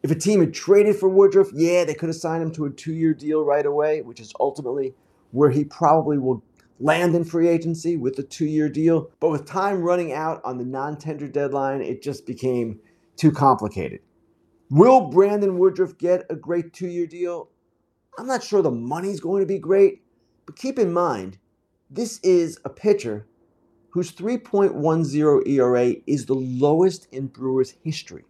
If 0.03 0.12
a 0.12 0.15
team 0.15 0.39
had 0.39 0.53
traded 0.53 0.95
for 0.95 1.10
Woodruff, 1.10 1.51
yeah, 1.53 1.83
they 1.83 1.93
could 1.93 2.10
have 2.10 2.15
signed 2.15 2.41
him 2.41 2.51
to 2.53 2.65
a 2.65 2.69
two 2.69 2.93
year 2.93 3.13
deal 3.13 3.43
right 3.43 3.65
away, 3.65 4.01
which 4.01 4.19
is 4.19 4.33
ultimately 4.39 4.93
where 5.31 5.51
he 5.51 5.63
probably 5.63 6.17
will 6.17 6.43
land 6.79 7.15
in 7.15 7.24
free 7.24 7.48
agency 7.48 7.98
with 7.98 8.17
a 8.17 8.24
two 8.24 8.45
year 8.45 8.67
deal. 8.67 9.12
But 9.19 9.29
with 9.29 9.45
time 9.45 9.81
running 9.81 10.12
out 10.13 10.41
on 10.43 10.57
the 10.57 10.65
non 10.65 10.98
tender 10.98 11.27
deadline, 11.27 11.81
it 11.81 12.01
just 12.01 12.25
became 12.25 12.79
too 13.15 13.31
complicated. 13.31 14.00
Will 14.71 15.01
Brandon 15.10 15.57
Woodruff 15.57 15.98
get 15.98 16.25
a 16.29 16.36
great 16.36 16.74
two 16.74 16.88
year 16.88 17.05
deal? 17.05 17.50
I'm 18.17 18.27
not 18.27 18.43
sure 18.43 18.62
the 18.62 18.71
money's 18.71 19.19
going 19.19 19.41
to 19.41 19.48
be 19.48 19.60
great, 19.60 20.01
but 20.45 20.55
keep 20.55 20.79
in 20.79 20.91
mind, 20.91 21.38
this 21.89 22.19
is 22.24 22.57
a 22.65 22.69
pitcher 22.69 23.27
whose 23.91 24.12
3.10 24.12 25.48
ERA 25.48 25.95
is 26.07 26.25
the 26.25 26.36
lowest 26.36 27.07
in 27.12 27.27
Brewers 27.27 27.75
history 27.83 28.25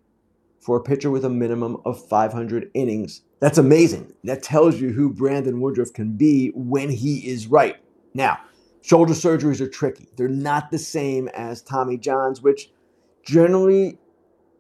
for 0.60 0.78
a 0.78 0.84
pitcher 0.84 1.10
with 1.10 1.26
a 1.26 1.30
minimum 1.30 1.78
of 1.86 2.08
500 2.08 2.70
innings. 2.74 3.22
That's 3.40 3.58
amazing. 3.58 4.14
That 4.24 4.44
tells 4.44 4.80
you 4.80 4.92
who 4.92 5.12
Brandon 5.12 5.60
Woodruff 5.60 5.94
can 5.94 6.18
be 6.18 6.52
when 6.54 6.90
he 6.90 7.28
is 7.28 7.48
right. 7.48 7.78
Now, 8.14 8.40
shoulder 8.82 9.14
surgeries 9.14 9.62
are 9.62 9.68
tricky. 9.68 10.08
They're 10.16 10.28
not 10.28 10.70
the 10.70 10.78
same 10.78 11.28
as 11.30 11.62
Tommy 11.62 11.98
John's, 11.98 12.42
which 12.42 12.70
generally 13.24 13.98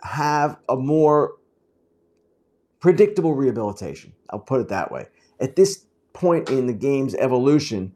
have 0.03 0.57
a 0.69 0.75
more 0.75 1.33
predictable 2.79 3.35
rehabilitation. 3.35 4.13
I'll 4.31 4.39
put 4.39 4.61
it 4.61 4.69
that 4.69 4.91
way. 4.91 5.07
At 5.39 5.55
this 5.55 5.85
point 6.13 6.49
in 6.49 6.65
the 6.67 6.73
game's 6.73 7.15
evolution, 7.15 7.93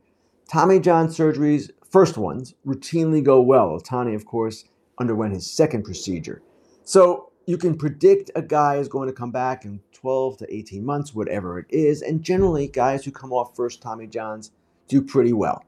Tommy 0.48 0.80
John 0.80 1.08
surgeries, 1.08 1.72
first 1.90 2.18
ones, 2.18 2.54
routinely 2.66 3.24
go 3.24 3.42
well. 3.42 3.80
Ohtani, 3.80 4.16
of 4.16 4.26
course, 4.26 4.66
underwent 5.00 5.34
his 5.34 5.50
second 5.50 5.84
procedure. 5.84 6.42
So 6.84 7.32
you 7.46 7.58
can 7.58 7.78
predict 7.78 8.32
a 8.36 8.42
guy 8.42 8.76
is 8.78 8.88
going 8.88 9.08
to 9.08 9.14
come 9.14 9.32
back 9.32 9.66
in 9.66 9.82
12 9.94 10.38
to 10.38 10.56
18 10.56 10.86
months, 10.86 11.14
whatever 11.14 11.60
it 11.60 11.66
is. 11.70 12.02
And 12.02 12.24
generally, 12.24 12.68
guys 12.68 13.06
who 13.06 13.12
come 13.12 13.32
off 13.32 13.56
first 13.56 13.82
Tommy 13.82 14.08
Johns 14.08 14.52
do 14.88 15.02
pretty 15.02 15.34
well. 15.34 15.64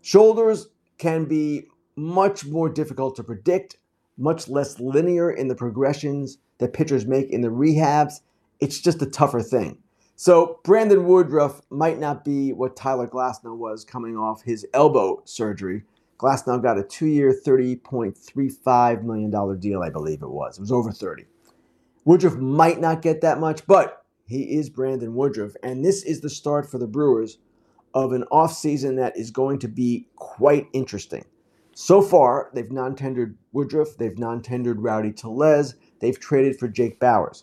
Shoulders 0.00 0.68
can 0.98 1.26
be 1.26 1.66
much 1.96 2.44
more 2.44 2.68
difficult 2.68 3.16
to 3.16 3.24
predict, 3.24 3.76
much 4.16 4.48
less 4.48 4.80
linear 4.80 5.30
in 5.30 5.48
the 5.48 5.54
progressions 5.54 6.38
that 6.58 6.72
pitchers 6.72 7.06
make 7.06 7.30
in 7.30 7.40
the 7.40 7.48
rehabs. 7.48 8.20
It's 8.60 8.80
just 8.80 9.02
a 9.02 9.06
tougher 9.06 9.42
thing. 9.42 9.78
So 10.22 10.60
Brandon 10.62 11.04
Woodruff 11.04 11.62
might 11.68 11.98
not 11.98 12.24
be 12.24 12.52
what 12.52 12.76
Tyler 12.76 13.08
Glasnow 13.08 13.56
was 13.56 13.84
coming 13.84 14.16
off 14.16 14.40
his 14.42 14.64
elbow 14.72 15.20
surgery 15.24 15.82
Glasnow 16.16 16.62
got 16.62 16.78
a 16.78 16.84
two 16.84 17.06
year, 17.06 17.34
$30.35 17.44 19.02
million 19.02 19.58
deal, 19.58 19.82
I 19.82 19.90
believe 19.90 20.22
it 20.22 20.30
was. 20.30 20.58
It 20.58 20.60
was 20.60 20.70
over 20.70 20.92
30. 20.92 21.24
Woodruff 22.04 22.36
might 22.36 22.80
not 22.80 23.02
get 23.02 23.20
that 23.22 23.40
much, 23.40 23.66
but 23.66 24.04
he 24.24 24.42
is 24.56 24.70
Brandon 24.70 25.16
Woodruff. 25.16 25.56
And 25.64 25.84
this 25.84 26.04
is 26.04 26.20
the 26.20 26.30
start 26.30 26.70
for 26.70 26.78
the 26.78 26.86
Brewers 26.86 27.38
of 27.92 28.12
an 28.12 28.24
offseason 28.30 28.94
that 28.98 29.16
is 29.16 29.32
going 29.32 29.58
to 29.58 29.68
be 29.68 30.06
quite 30.14 30.68
interesting. 30.72 31.24
So 31.74 32.00
far, 32.00 32.48
they've 32.54 32.70
non 32.70 32.94
tendered 32.94 33.36
Woodruff, 33.50 33.96
they've 33.96 34.16
non 34.16 34.40
tendered 34.40 34.82
Rowdy 34.82 35.10
Tellez, 35.10 35.74
they've 35.98 36.20
traded 36.20 36.60
for 36.60 36.68
Jake 36.68 37.00
Bauers. 37.00 37.42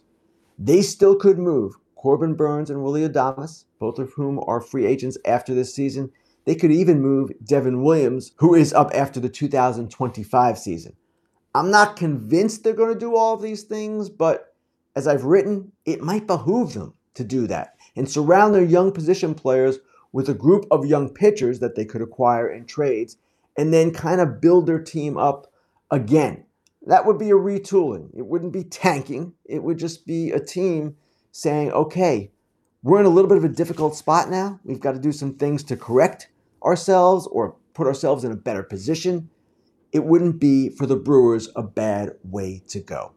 They 0.57 0.81
still 0.81 1.17
could 1.17 1.37
move 1.37 1.75
Corbin 1.99 2.33
Burnes 2.33 2.69
and 2.69 2.81
Willie 2.81 3.05
Adames, 3.05 3.65
both 3.77 3.99
of 3.99 4.13
whom 4.13 4.39
are 4.47 4.61
free 4.61 4.85
agents 4.85 5.17
after 5.25 5.53
this 5.53 5.75
season. 5.75 6.09
They 6.45 6.55
could 6.55 6.71
even 6.71 7.01
move 7.01 7.33
Devin 7.43 7.83
Williams, 7.83 8.31
who 8.37 8.55
is 8.55 8.71
up 8.71 8.89
after 8.93 9.19
the 9.19 9.27
2025 9.27 10.57
season. 10.57 10.93
I'm 11.53 11.69
not 11.69 11.97
convinced 11.97 12.63
they're 12.63 12.71
going 12.71 12.93
to 12.93 12.97
do 12.97 13.17
all 13.17 13.33
of 13.33 13.41
these 13.41 13.63
things, 13.63 14.09
but 14.09 14.55
as 14.95 15.07
I've 15.07 15.25
written, 15.25 15.73
it 15.83 16.01
might 16.01 16.25
behoove 16.25 16.73
them 16.73 16.93
to 17.15 17.25
do 17.25 17.47
that 17.47 17.75
and 17.97 18.09
surround 18.09 18.55
their 18.55 18.63
young 18.63 18.93
position 18.93 19.35
players 19.35 19.79
with 20.13 20.29
a 20.29 20.33
group 20.33 20.67
of 20.71 20.85
young 20.85 21.09
pitchers 21.09 21.59
that 21.59 21.75
they 21.75 21.83
could 21.83 22.01
acquire 22.01 22.47
in 22.47 22.65
trades 22.65 23.17
and 23.57 23.73
then 23.73 23.91
kind 23.91 24.21
of 24.21 24.39
build 24.39 24.67
their 24.67 24.81
team 24.81 25.17
up 25.17 25.51
again. 25.91 26.45
That 26.83 27.05
would 27.05 27.17
be 27.17 27.31
a 27.31 27.33
retooling. 27.33 28.17
It 28.17 28.25
wouldn't 28.25 28.53
be 28.53 28.63
tanking. 28.63 29.33
It 29.43 29.61
would 29.61 29.77
just 29.77 30.07
be 30.07 30.31
a 30.31 30.39
team 30.39 30.95
saying, 31.31 31.71
okay, 31.71 32.31
we're 32.83 32.99
in 32.99 33.05
a 33.05 33.09
little 33.09 33.29
bit 33.29 33.37
of 33.37 33.43
a 33.43 33.49
difficult 33.49 33.95
spot 33.95 34.29
now. 34.29 34.59
We've 34.63 34.79
got 34.79 34.93
to 34.93 34.99
do 34.99 35.11
some 35.11 35.35
things 35.35 35.63
to 35.65 35.77
correct 35.77 36.29
ourselves 36.63 37.27
or 37.27 37.55
put 37.73 37.87
ourselves 37.87 38.23
in 38.23 38.31
a 38.31 38.35
better 38.35 38.63
position, 38.63 39.29
it 39.91 40.03
wouldn't 40.03 40.39
be 40.39 40.69
for 40.69 40.85
the 40.85 40.95
Brewers 40.95 41.49
a 41.55 41.63
bad 41.63 42.11
way 42.23 42.61
to 42.67 42.79
go. 42.79 43.13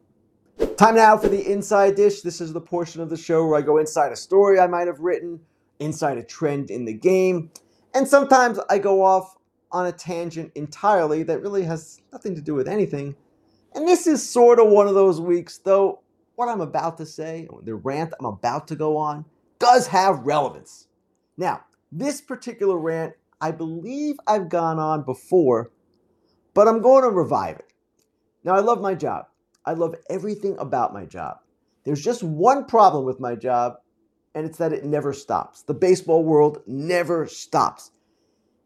Time 0.76 0.94
now 0.94 1.16
for 1.16 1.28
the 1.28 1.50
inside 1.50 1.96
dish. 1.96 2.22
This 2.22 2.40
is 2.40 2.52
the 2.52 2.60
portion 2.60 3.02
of 3.02 3.10
the 3.10 3.16
show 3.16 3.46
where 3.46 3.58
I 3.58 3.62
go 3.62 3.78
inside 3.78 4.12
a 4.12 4.16
story 4.16 4.58
I 4.58 4.66
might 4.66 4.86
have 4.86 5.00
written, 5.00 5.40
inside 5.80 6.16
a 6.16 6.22
trend 6.22 6.70
in 6.70 6.84
the 6.84 6.92
game, 6.92 7.50
and 7.94 8.06
sometimes 8.06 8.58
I 8.70 8.78
go 8.78 9.02
off 9.02 9.36
on 9.70 9.86
a 9.86 9.92
tangent 9.92 10.52
entirely 10.54 11.22
that 11.24 11.42
really 11.42 11.64
has 11.64 12.00
nothing 12.12 12.34
to 12.34 12.40
do 12.40 12.54
with 12.54 12.68
anything. 12.68 13.16
And 13.74 13.88
this 13.88 14.06
is 14.06 14.26
sort 14.26 14.60
of 14.60 14.68
one 14.68 14.86
of 14.86 14.94
those 14.94 15.20
weeks, 15.20 15.58
though 15.58 16.01
what 16.36 16.48
I'm 16.48 16.60
about 16.60 16.98
to 16.98 17.06
say, 17.06 17.48
the 17.62 17.74
rant 17.74 18.12
I'm 18.18 18.26
about 18.26 18.68
to 18.68 18.76
go 18.76 18.96
on, 18.96 19.24
does 19.58 19.86
have 19.88 20.26
relevance. 20.26 20.88
Now, 21.36 21.64
this 21.90 22.20
particular 22.20 22.78
rant 22.78 23.14
I 23.40 23.50
believe 23.50 24.16
I've 24.26 24.48
gone 24.48 24.78
on 24.78 25.02
before, 25.02 25.72
but 26.54 26.68
I'm 26.68 26.80
going 26.80 27.02
to 27.02 27.10
revive 27.10 27.56
it. 27.56 27.72
Now, 28.44 28.54
I 28.54 28.60
love 28.60 28.80
my 28.80 28.94
job. 28.94 29.26
I 29.66 29.72
love 29.72 29.96
everything 30.08 30.56
about 30.58 30.94
my 30.94 31.04
job. 31.04 31.38
There's 31.84 32.02
just 32.02 32.22
one 32.22 32.66
problem 32.66 33.04
with 33.04 33.18
my 33.18 33.34
job, 33.34 33.74
and 34.34 34.46
it's 34.46 34.58
that 34.58 34.72
it 34.72 34.84
never 34.84 35.12
stops. 35.12 35.62
The 35.62 35.74
baseball 35.74 36.22
world 36.24 36.62
never 36.66 37.26
stops. 37.26 37.90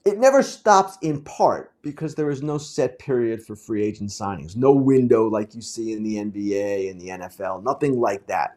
It 0.07 0.19
never 0.19 0.41
stops 0.41 0.99
in 1.03 1.21
part 1.23 1.73
because 1.83 2.15
there 2.15 2.31
is 2.31 2.41
no 2.41 2.59
set 2.59 2.97
period 3.01 3.45
for 3.45 3.57
free 3.57 3.83
agent 3.83 4.11
signings, 4.11 4.55
no 4.55 4.71
window 4.71 5.27
like 5.27 5.53
you 5.53 5.61
see 5.61 5.95
in 5.95 6.05
the 6.05 6.15
NBA 6.19 6.89
and 6.89 7.01
the 7.01 7.09
NFL, 7.09 7.65
nothing 7.65 7.99
like 7.99 8.25
that. 8.29 8.57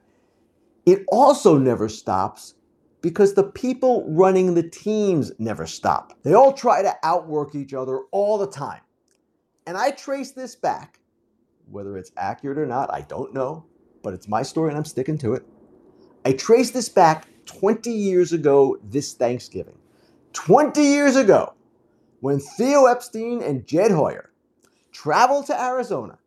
It 0.86 1.06
also 1.08 1.58
never 1.58 1.89
stops 1.89 2.53
because 3.01 3.34
the 3.34 3.46
people 3.46 4.06
running 4.08 4.53
the 4.53 4.70
teams 4.70 5.32
never 5.39 5.65
stop. 5.65 6.13
They 6.22 6.36
all 6.36 6.53
try 6.53 6.84
to 6.84 6.96
outwork 7.01 7.56
each 7.56 7.74
other 7.74 8.01
all 8.12 8.38
the 8.38 8.46
time. 8.46 8.82
And 9.65 9.75
I 9.75 9.89
trace 9.89 10.29
this 10.29 10.56
back, 10.56 11.00
whether 11.72 11.98
it's 11.98 12.12
accurate 12.15 12.60
or 12.60 12.68
not, 12.68 12.94
I 12.94 13.01
don't 13.01 13.34
know, 13.34 13.65
but 14.03 14.13
it's 14.13 14.27
my 14.27 14.44
story 14.44 14.70
and 14.70 14.77
I'm 14.77 14.86
sticking 14.86 15.18
to 15.18 15.34
it. 15.34 15.48
I 16.25 16.34
trace 16.34 16.70
this 16.70 16.89
back 16.89 17.27
20 17.48 17.91
years 17.91 18.34
ago 18.34 18.77
this 18.84 19.15
Thanksgiving. 19.15 19.79
20 20.34 20.82
years 20.82 21.16
ago, 21.16 21.54
when 22.22 22.40
Theo 22.40 22.86
Epstein 22.86 23.42
and 23.42 23.66
Jed 23.66 23.92
Hoyer 23.92 24.32
traveled 24.92 25.46
to 25.48 25.62
Arizona 25.62 26.18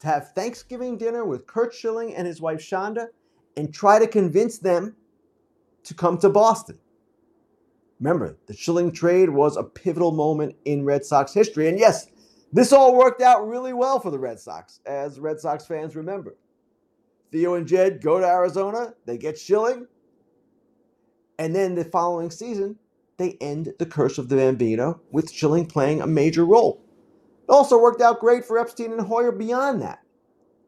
to 0.00 0.06
have 0.06 0.32
Thanksgiving 0.32 0.98
dinner 0.98 1.24
with 1.24 1.46
Curt 1.46 1.74
Schilling 1.74 2.14
and 2.14 2.26
his 2.26 2.40
wife 2.40 2.60
Shonda 2.60 3.08
and 3.56 3.72
try 3.72 3.98
to 3.98 4.06
convince 4.06 4.58
them 4.58 4.94
to 5.84 5.94
come 5.94 6.18
to 6.18 6.28
Boston. 6.28 6.78
Remember, 8.00 8.36
the 8.46 8.54
Schilling 8.54 8.92
trade 8.92 9.30
was 9.30 9.56
a 9.56 9.64
pivotal 9.64 10.12
moment 10.12 10.54
in 10.64 10.84
Red 10.84 11.04
Sox 11.04 11.34
history. 11.34 11.68
And 11.68 11.78
yes, 11.78 12.06
this 12.52 12.72
all 12.72 12.96
worked 12.96 13.20
out 13.20 13.46
really 13.46 13.72
well 13.72 13.98
for 13.98 14.10
the 14.10 14.18
Red 14.18 14.38
Sox, 14.38 14.80
as 14.86 15.18
Red 15.18 15.40
Sox 15.40 15.66
fans 15.66 15.96
remember. 15.96 16.36
Theo 17.32 17.54
and 17.54 17.66
Jed 17.66 18.00
go 18.00 18.20
to 18.20 18.26
Arizona, 18.26 18.94
they 19.04 19.18
get 19.18 19.38
Schilling, 19.38 19.86
and 21.38 21.54
then 21.54 21.74
the 21.74 21.84
following 21.84 22.30
season, 22.30 22.76
they 23.18 23.36
end 23.40 23.74
the 23.78 23.86
curse 23.86 24.16
of 24.16 24.28
the 24.28 24.36
Bambino 24.36 25.00
with 25.10 25.30
Schilling 25.30 25.66
playing 25.66 26.00
a 26.00 26.06
major 26.06 26.46
role. 26.46 26.80
It 27.48 27.52
also 27.52 27.78
worked 27.78 28.00
out 28.00 28.20
great 28.20 28.44
for 28.44 28.58
Epstein 28.58 28.92
and 28.92 29.00
Hoyer 29.02 29.32
beyond 29.32 29.82
that. 29.82 30.00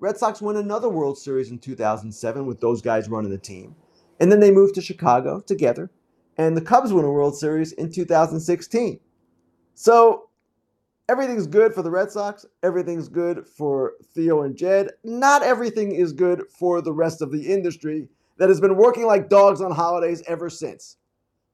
Red 0.00 0.16
Sox 0.18 0.40
win 0.42 0.56
another 0.56 0.88
World 0.88 1.18
Series 1.18 1.50
in 1.50 1.58
2007 1.58 2.46
with 2.46 2.60
those 2.60 2.82
guys 2.82 3.08
running 3.08 3.30
the 3.30 3.38
team. 3.38 3.76
And 4.18 4.32
then 4.32 4.40
they 4.40 4.50
moved 4.50 4.74
to 4.74 4.82
Chicago 4.82 5.40
together, 5.40 5.90
and 6.36 6.56
the 6.56 6.62
Cubs 6.62 6.92
won 6.92 7.04
a 7.04 7.10
World 7.10 7.38
Series 7.38 7.72
in 7.72 7.92
2016. 7.92 9.00
So 9.74 10.28
everything's 11.08 11.46
good 11.46 11.74
for 11.74 11.82
the 11.82 11.90
Red 11.90 12.10
Sox. 12.10 12.44
Everything's 12.62 13.08
good 13.08 13.46
for 13.46 13.92
Theo 14.14 14.42
and 14.42 14.56
Jed. 14.56 14.88
Not 15.04 15.42
everything 15.42 15.92
is 15.92 16.12
good 16.12 16.44
for 16.58 16.80
the 16.82 16.92
rest 16.92 17.22
of 17.22 17.30
the 17.30 17.52
industry 17.52 18.08
that 18.38 18.48
has 18.48 18.60
been 18.60 18.76
working 18.76 19.06
like 19.06 19.28
dogs 19.28 19.60
on 19.60 19.70
holidays 19.70 20.22
ever 20.26 20.50
since. 20.50 20.96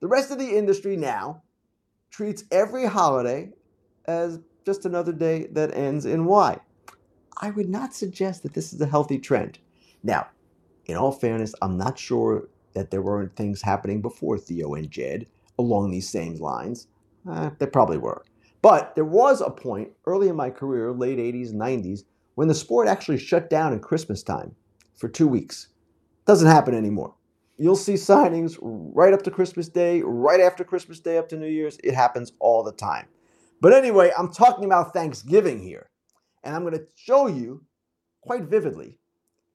The 0.01 0.09
rest 0.09 0.31
of 0.31 0.39
the 0.39 0.57
industry 0.57 0.97
now 0.97 1.43
treats 2.11 2.45
every 2.51 2.85
holiday 2.85 3.53
as 4.05 4.39
just 4.65 4.85
another 4.85 5.13
day 5.13 5.47
that 5.53 5.75
ends 5.75 6.05
in 6.05 6.27
Y. 6.27 6.59
I 7.39 7.51
would 7.51 7.69
not 7.69 7.95
suggest 7.95 8.43
that 8.43 8.55
this 8.55 8.73
is 8.73 8.81
a 8.81 8.87
healthy 8.87 9.19
trend. 9.19 9.59
Now, 10.03 10.29
in 10.85 10.97
all 10.97 11.13
fairness, 11.13 11.55
I'm 11.63 11.79
not 11.79 11.99
sure 11.99 12.49
that 12.75 12.91
there 12.91 13.03
weren't 13.03 13.37
things 13.37 13.63
happening 13.63 14.03
before 14.03 14.39
Theo 14.39 14.75
and 14.75 14.91
Jed 14.91 15.27
along 15.59 15.91
these 15.91 16.09
same 16.09 16.37
lines. 16.37 16.89
Uh, 17.29 17.51
there 17.59 17.69
probably 17.69 17.99
were. 17.99 18.23
But 18.61 18.95
there 18.95 19.05
was 19.05 19.41
a 19.41 19.51
point 19.51 19.93
early 20.07 20.29
in 20.29 20.37
my 20.37 20.51
career, 20.51 20.93
late 20.93 21.19
80s, 21.19 21.53
90s, 21.53 22.05
when 22.35 22.49
the 22.49 22.55
sport 22.55 22.87
actually 22.87 23.19
shut 23.19 23.49
down 23.49 23.73
at 23.73 23.83
Christmas 23.83 24.23
time 24.23 24.55
for 24.95 25.09
two 25.09 25.27
weeks. 25.27 25.69
Doesn't 26.27 26.49
happen 26.49 26.75
anymore. 26.75 27.15
You'll 27.59 27.77
see 27.77 27.95
signings 27.95 28.59
right 28.61 29.15
up 29.15 29.23
to 29.23 29.31
Christmas 29.31 29.69
Day, 29.69 30.03
right 30.03 30.41
after 30.41 30.63
Christmas 30.63 31.01
Day 31.01 31.17
up 31.17 31.29
to 31.31 31.37
New 31.37 31.49
Year's. 31.49 31.79
It 31.83 31.95
happens 31.95 32.33
all 32.39 32.63
the 32.63 32.73
time. 32.73 33.07
But 33.63 33.73
anyway, 33.73 34.11
I'm 34.17 34.31
talking 34.31 34.67
about 34.67 34.93
Thanksgiving 34.93 35.63
here. 35.63 35.89
And 36.45 36.55
I'm 36.55 36.63
going 36.63 36.75
to 36.75 36.87
show 36.97 37.27
you 37.27 37.65
quite 38.21 38.45
vividly 38.45 38.99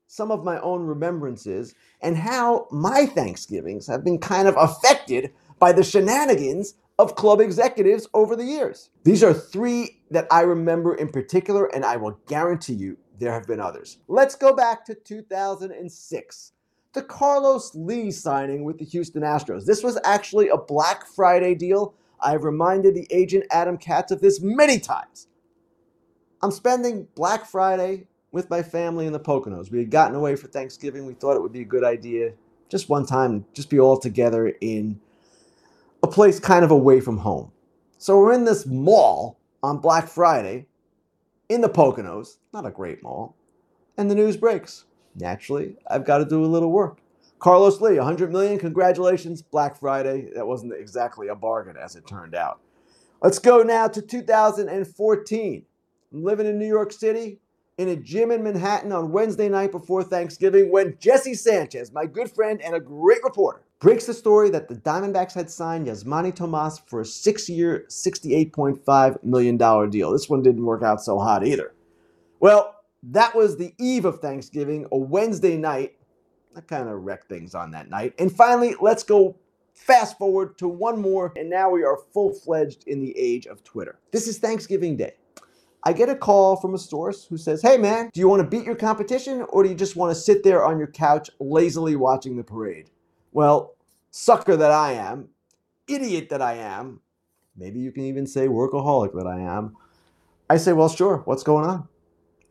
some 0.07 0.31
of 0.31 0.43
my 0.43 0.59
own 0.61 0.81
remembrances 0.81 1.75
and 2.01 2.17
how 2.17 2.67
my 2.71 3.05
Thanksgivings 3.05 3.87
have 3.87 4.03
been 4.03 4.17
kind 4.17 4.47
of 4.47 4.55
affected 4.57 5.31
by 5.59 5.71
the 5.71 5.83
shenanigans 5.83 6.73
of 6.97 7.15
club 7.15 7.39
executives 7.39 8.07
over 8.13 8.35
the 8.35 8.43
years. 8.43 8.89
These 9.03 9.23
are 9.23 9.33
three 9.33 10.01
that 10.09 10.27
I 10.31 10.41
remember 10.41 10.95
in 10.95 11.09
particular, 11.09 11.67
and 11.67 11.85
I 11.85 11.97
will 11.97 12.19
guarantee 12.27 12.73
you 12.73 12.97
there 13.19 13.31
have 13.31 13.47
been 13.47 13.59
others. 13.59 13.99
Let's 14.07 14.35
go 14.35 14.53
back 14.53 14.83
to 14.85 14.95
2006 14.95 16.51
the 16.93 17.01
Carlos 17.01 17.73
Lee 17.75 18.11
signing 18.11 18.63
with 18.63 18.77
the 18.77 18.85
Houston 18.85 19.21
Astros. 19.21 19.65
This 19.65 19.83
was 19.83 19.97
actually 20.03 20.49
a 20.49 20.57
Black 20.57 21.05
Friday 21.05 21.55
deal. 21.55 21.93
I've 22.19 22.43
reminded 22.43 22.95
the 22.95 23.07
agent 23.11 23.45
Adam 23.51 23.77
Katz 23.77 24.11
of 24.11 24.21
this 24.21 24.41
many 24.41 24.79
times. 24.79 25.27
I'm 26.41 26.51
spending 26.51 27.07
Black 27.15 27.45
Friday 27.45 28.07
with 28.31 28.49
my 28.49 28.61
family 28.61 29.05
in 29.05 29.13
the 29.13 29.19
Poconos. 29.19 29.71
We 29.71 29.79
had 29.79 29.91
gotten 29.91 30.15
away 30.15 30.35
for 30.35 30.47
Thanksgiving. 30.47 31.05
We 31.05 31.13
thought 31.13 31.35
it 31.35 31.41
would 31.41 31.53
be 31.53 31.61
a 31.61 31.65
good 31.65 31.83
idea 31.83 32.33
just 32.69 32.89
one 32.89 33.05
time, 33.05 33.45
just 33.53 33.69
be 33.69 33.79
all 33.79 33.97
together 33.97 34.53
in 34.61 34.99
a 36.03 36.07
place 36.07 36.39
kind 36.39 36.63
of 36.63 36.71
away 36.71 36.99
from 37.01 37.17
home. 37.17 37.51
So 37.97 38.17
we're 38.17 38.33
in 38.33 38.45
this 38.45 38.65
mall 38.65 39.37
on 39.61 39.77
Black 39.77 40.07
Friday 40.07 40.65
in 41.49 41.61
the 41.61 41.69
Poconos, 41.69 42.37
not 42.53 42.65
a 42.65 42.71
great 42.71 43.03
mall, 43.03 43.35
and 43.97 44.09
the 44.09 44.15
news 44.15 44.37
breaks. 44.37 44.85
Naturally, 45.15 45.75
I've 45.89 46.05
got 46.05 46.19
to 46.19 46.25
do 46.25 46.43
a 46.43 46.47
little 46.47 46.71
work. 46.71 46.99
Carlos 47.39 47.81
Lee, 47.81 47.97
100 47.97 48.31
million, 48.31 48.59
congratulations, 48.59 49.41
Black 49.41 49.75
Friday. 49.79 50.29
That 50.35 50.45
wasn't 50.45 50.73
exactly 50.73 51.27
a 51.27 51.35
bargain 51.35 51.75
as 51.75 51.95
it 51.95 52.05
turned 52.05 52.35
out. 52.35 52.59
Let's 53.21 53.39
go 53.39 53.63
now 53.63 53.87
to 53.87 54.01
2014. 54.01 55.65
I'm 56.13 56.23
living 56.23 56.47
in 56.47 56.59
New 56.59 56.67
York 56.67 56.91
City 56.91 57.39
in 57.77 57.89
a 57.89 57.95
gym 57.95 58.31
in 58.31 58.43
Manhattan 58.43 58.91
on 58.91 59.11
Wednesday 59.11 59.49
night 59.49 59.71
before 59.71 60.03
Thanksgiving 60.03 60.71
when 60.71 60.97
Jesse 60.99 61.33
Sanchez, 61.33 61.91
my 61.91 62.05
good 62.05 62.29
friend 62.29 62.61
and 62.61 62.75
a 62.75 62.79
great 62.79 63.23
reporter, 63.23 63.63
breaks 63.79 64.05
the 64.05 64.13
story 64.13 64.51
that 64.51 64.67
the 64.67 64.75
Diamondbacks 64.75 65.33
had 65.33 65.49
signed 65.49 65.87
Yasmany 65.87 66.35
Tomas 66.35 66.79
for 66.85 67.01
a 67.01 67.05
six 67.05 67.49
year, 67.49 67.85
$68.5 67.89 69.23
million 69.23 69.57
deal. 69.89 70.11
This 70.11 70.29
one 70.29 70.43
didn't 70.43 70.63
work 70.63 70.83
out 70.83 71.01
so 71.01 71.17
hot 71.17 71.45
either. 71.45 71.73
Well, 72.39 72.75
that 73.03 73.35
was 73.35 73.57
the 73.57 73.73
eve 73.79 74.05
of 74.05 74.19
Thanksgiving, 74.19 74.87
a 74.91 74.97
Wednesday 74.97 75.57
night. 75.57 75.97
I 76.55 76.61
kind 76.61 76.89
of 76.89 77.01
wrecked 77.03 77.29
things 77.29 77.55
on 77.55 77.71
that 77.71 77.89
night. 77.89 78.13
And 78.19 78.31
finally, 78.31 78.75
let's 78.81 79.03
go 79.03 79.37
fast 79.73 80.17
forward 80.17 80.57
to 80.59 80.67
one 80.67 81.01
more, 81.01 81.33
and 81.35 81.49
now 81.49 81.69
we 81.69 81.83
are 81.83 81.97
full 82.13 82.33
fledged 82.33 82.83
in 82.87 82.99
the 82.99 83.17
age 83.17 83.47
of 83.47 83.63
Twitter. 83.63 83.99
This 84.11 84.27
is 84.27 84.37
Thanksgiving 84.37 84.97
Day. 84.97 85.13
I 85.83 85.93
get 85.93 86.09
a 86.09 86.15
call 86.15 86.57
from 86.57 86.75
a 86.75 86.77
source 86.77 87.25
who 87.25 87.37
says, 87.37 87.61
Hey 87.61 87.77
man, 87.77 88.11
do 88.13 88.19
you 88.19 88.27
want 88.27 88.43
to 88.43 88.47
beat 88.47 88.65
your 88.65 88.75
competition 88.75 89.45
or 89.49 89.63
do 89.63 89.69
you 89.69 89.75
just 89.75 89.95
want 89.95 90.13
to 90.15 90.21
sit 90.21 90.43
there 90.43 90.63
on 90.63 90.77
your 90.77 90.87
couch 90.87 91.31
lazily 91.39 91.95
watching 91.95 92.37
the 92.37 92.43
parade? 92.43 92.91
Well, 93.31 93.75
sucker 94.11 94.55
that 94.55 94.69
I 94.69 94.91
am, 94.93 95.29
idiot 95.87 96.29
that 96.29 96.41
I 96.41 96.53
am, 96.53 97.01
maybe 97.55 97.79
you 97.79 97.91
can 97.91 98.03
even 98.03 98.27
say 98.27 98.47
workaholic 98.47 99.13
that 99.15 99.25
I 99.25 99.39
am. 99.39 99.75
I 100.49 100.57
say, 100.57 100.73
Well, 100.73 100.89
sure, 100.89 101.23
what's 101.25 101.43
going 101.43 101.65
on? 101.65 101.87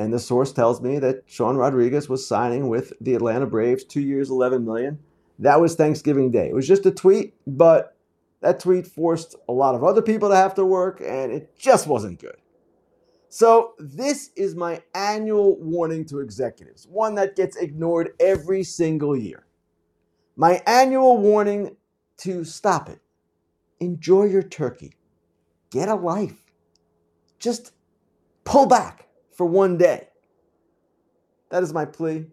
And 0.01 0.15
the 0.15 0.19
source 0.19 0.51
tells 0.51 0.81
me 0.81 0.99
that 0.99 1.25
Sean 1.27 1.59
Rodriguez 1.59 2.09
was 2.09 2.27
signing 2.27 2.71
with 2.71 2.95
the 3.03 3.15
Atlanta 3.15 3.45
Braves, 3.45 3.85
two 3.85 4.01
years, 4.01 4.31
11 4.31 4.65
million. 4.65 4.99
That 5.39 5.61
was 5.61 5.75
Thanksgiving 5.75 6.31
Day. 6.31 6.49
It 6.49 6.55
was 6.55 6.67
just 6.67 6.87
a 6.87 6.91
tweet, 6.91 7.35
but 7.47 7.95
that 8.41 8.61
tweet 8.61 8.87
forced 8.87 9.37
a 9.47 9.53
lot 9.53 9.75
of 9.75 9.85
other 9.85 10.01
people 10.01 10.31
to 10.31 10.37
have 10.37 10.55
to 10.55 10.65
work, 10.65 11.03
and 11.07 11.31
it 11.31 11.55
just 11.59 11.87
wasn't 11.87 12.19
good. 12.19 12.37
So, 13.29 13.75
this 13.79 14.31
is 14.37 14.55
my 14.55 14.83
annual 14.95 15.59
warning 15.61 16.07
to 16.07 16.21
executives, 16.21 16.89
one 16.91 17.15
that 17.17 17.37
gets 17.37 17.59
ignored 17.59 18.15
every 18.19 18.63
single 18.63 19.15
year. 19.15 19.45
My 20.35 20.63
annual 20.67 21.19
warning 21.19 21.77
to 22.21 22.43
stop 22.45 22.89
it. 22.89 23.01
Enjoy 23.81 24.25
your 24.25 24.43
turkey. 24.43 24.95
Get 25.71 25.91
a 25.91 25.95
life. 25.95 26.43
Just 27.39 27.75
pull 28.45 28.65
back 28.65 29.10
for 29.41 29.47
one 29.47 29.79
day. 29.79 30.07
That 31.49 31.63
is 31.63 31.73
my 31.73 31.87
plea. 31.87 32.27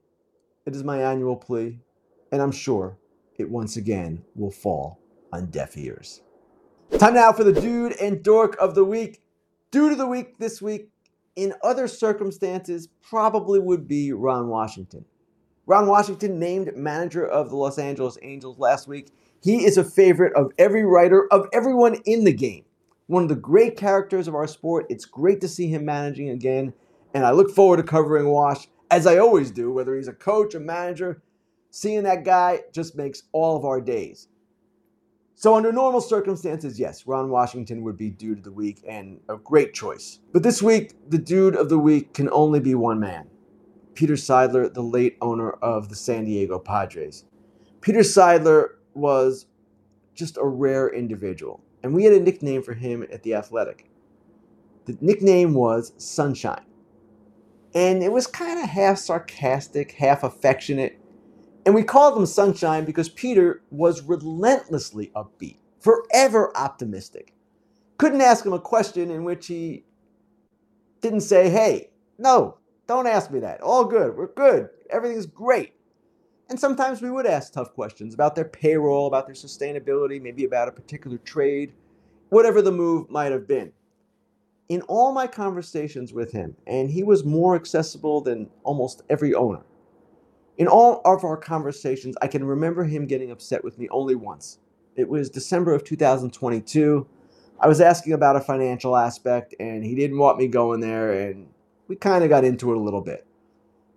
It 0.65 0.75
is 0.75 0.83
my 0.83 1.01
annual 1.01 1.37
plea. 1.37 1.79
And 2.33 2.41
I'm 2.41 2.51
sure 2.51 2.97
it 3.37 3.49
once 3.49 3.77
again 3.77 4.25
will 4.35 4.51
fall 4.51 4.99
on 5.31 5.45
deaf 5.45 5.77
ears. 5.77 6.19
Time 6.99 7.13
now 7.13 7.31
for 7.31 7.45
the 7.45 7.53
dude 7.53 7.93
and 8.01 8.21
dork 8.21 8.57
of 8.59 8.75
the 8.75 8.83
week. 8.83 9.21
Dude 9.71 9.93
of 9.93 9.97
the 9.97 10.05
week 10.05 10.37
this 10.37 10.61
week, 10.61 10.89
in 11.37 11.53
other 11.63 11.87
circumstances, 11.87 12.89
probably 13.01 13.61
would 13.61 13.87
be 13.87 14.11
Ron 14.11 14.49
Washington. 14.49 15.05
Ron 15.65 15.87
Washington, 15.87 16.37
named 16.37 16.75
manager 16.75 17.25
of 17.25 17.49
the 17.49 17.55
Los 17.55 17.79
Angeles 17.79 18.17
Angels 18.21 18.59
last 18.59 18.85
week, 18.85 19.13
he 19.41 19.63
is 19.63 19.77
a 19.77 19.83
favorite 19.85 20.35
of 20.35 20.51
every 20.57 20.83
writer, 20.83 21.25
of 21.31 21.47
everyone 21.53 22.01
in 22.03 22.25
the 22.25 22.33
game. 22.33 22.65
One 23.05 23.23
of 23.23 23.29
the 23.29 23.35
great 23.35 23.77
characters 23.77 24.27
of 24.27 24.35
our 24.35 24.47
sport. 24.47 24.87
It's 24.89 25.05
great 25.05 25.39
to 25.39 25.47
see 25.47 25.69
him 25.69 25.85
managing 25.85 26.31
again, 26.31 26.73
and 27.17 27.25
I 27.25 27.31
look 27.31 27.49
forward 27.49 27.77
to 27.77 27.83
covering 27.83 28.27
Wash 28.27 28.67
as 28.91 29.07
I 29.07 29.17
always 29.17 29.49
do, 29.49 29.71
whether 29.73 29.95
he's 29.95 30.07
a 30.07 30.13
coach, 30.13 30.53
a 30.53 30.59
manager. 30.59 31.23
Seeing 31.71 32.03
that 32.03 32.23
guy 32.23 32.61
just 32.71 32.95
makes 32.95 33.23
all 33.31 33.57
of 33.57 33.65
our 33.65 33.81
days. 33.81 34.27
So, 35.33 35.55
under 35.55 35.71
normal 35.71 35.99
circumstances, 35.99 36.79
yes, 36.79 37.07
Ron 37.07 37.31
Washington 37.31 37.81
would 37.81 37.97
be 37.97 38.11
dude 38.11 38.37
of 38.37 38.43
the 38.43 38.51
week 38.51 38.83
and 38.87 39.19
a 39.29 39.35
great 39.35 39.73
choice. 39.73 40.19
But 40.31 40.43
this 40.43 40.61
week, 40.61 40.93
the 41.09 41.17
dude 41.17 41.55
of 41.55 41.69
the 41.69 41.79
week 41.79 42.13
can 42.13 42.29
only 42.31 42.59
be 42.59 42.75
one 42.75 42.99
man 42.99 43.27
Peter 43.95 44.13
Seidler, 44.13 44.71
the 44.71 44.83
late 44.83 45.17
owner 45.19 45.53
of 45.53 45.89
the 45.89 45.95
San 45.95 46.25
Diego 46.25 46.59
Padres. 46.59 47.25
Peter 47.81 48.01
Seidler 48.01 48.75
was 48.93 49.47
just 50.13 50.37
a 50.37 50.45
rare 50.45 50.93
individual, 50.93 51.63
and 51.81 51.95
we 51.95 52.03
had 52.03 52.13
a 52.13 52.19
nickname 52.19 52.61
for 52.61 52.75
him 52.75 53.03
at 53.11 53.23
The 53.23 53.33
Athletic. 53.33 53.89
The 54.85 54.95
nickname 55.01 55.55
was 55.55 55.93
Sunshine. 55.97 56.67
And 57.77 58.01
it 58.01 58.11
was 58.11 58.25
kind 58.27 58.59
of 58.59 58.69
half 58.69 58.97
sarcastic, 58.97 59.91
half 59.91 60.23
affectionate 60.23 60.99
and 61.67 61.75
we 61.75 61.83
called 61.83 62.17
him 62.17 62.25
Sunshine 62.25 62.85
because 62.85 63.09
Peter 63.09 63.61
was 63.71 64.01
relentlessly 64.01 65.11
upbeat, 65.13 65.57
forever 65.81 66.55
optimistic. 66.55 67.33
Couldn't 67.97 68.21
ask 68.21 68.45
him 68.45 68.53
a 68.53 68.59
question 68.59 69.11
in 69.11 69.25
which 69.25 69.47
he 69.47 69.83
didn't 71.01 71.19
say, 71.19 71.49
Hey, 71.49 71.89
no, 72.17 72.57
don't 72.87 73.05
ask 73.05 73.31
me 73.31 73.41
that. 73.41 73.59
All 73.59 73.83
good. 73.83 74.15
We're 74.15 74.33
good. 74.33 74.69
Everything's 74.89 75.25
great. 75.25 75.73
And 76.49 76.57
sometimes 76.57 77.01
we 77.01 77.11
would 77.11 77.25
ask 77.25 77.51
tough 77.51 77.73
questions 77.73 78.13
about 78.13 78.33
their 78.33 78.45
payroll, 78.45 79.07
about 79.07 79.25
their 79.25 79.35
sustainability, 79.35 80.21
maybe 80.21 80.45
about 80.45 80.69
a 80.69 80.71
particular 80.71 81.17
trade, 81.17 81.73
whatever 82.29 82.61
the 82.61 82.71
move 82.71 83.09
might 83.09 83.33
have 83.33 83.45
been. 83.45 83.73
In 84.69 84.81
all 84.83 85.13
my 85.13 85.27
conversations 85.27 86.13
with 86.13 86.31
him, 86.31 86.55
and 86.65 86.89
he 86.89 87.03
was 87.03 87.23
more 87.23 87.55
accessible 87.55 88.21
than 88.21 88.49
almost 88.63 89.01
every 89.09 89.33
owner, 89.33 89.63
in 90.57 90.67
all 90.67 91.01
of 91.05 91.23
our 91.23 91.37
conversations, 91.37 92.15
I 92.21 92.27
can 92.27 92.43
remember 92.43 92.83
him 92.83 93.05
getting 93.05 93.31
upset 93.31 93.63
with 93.63 93.77
me 93.77 93.87
only 93.89 94.15
once. 94.15 94.59
It 94.95 95.07
was 95.07 95.29
December 95.29 95.73
of 95.73 95.83
2022. 95.83 97.07
I 97.59 97.67
was 97.67 97.79
asking 97.79 98.13
about 98.13 98.35
a 98.35 98.41
financial 98.41 98.97
aspect, 98.97 99.53
and 99.59 99.83
he 99.83 99.95
didn't 99.95 100.17
want 100.17 100.39
me 100.39 100.47
going 100.47 100.79
there, 100.79 101.11
and 101.11 101.47
we 101.87 101.95
kind 101.95 102.23
of 102.23 102.29
got 102.29 102.43
into 102.43 102.71
it 102.71 102.77
a 102.77 102.81
little 102.81 103.01
bit. 103.01 103.27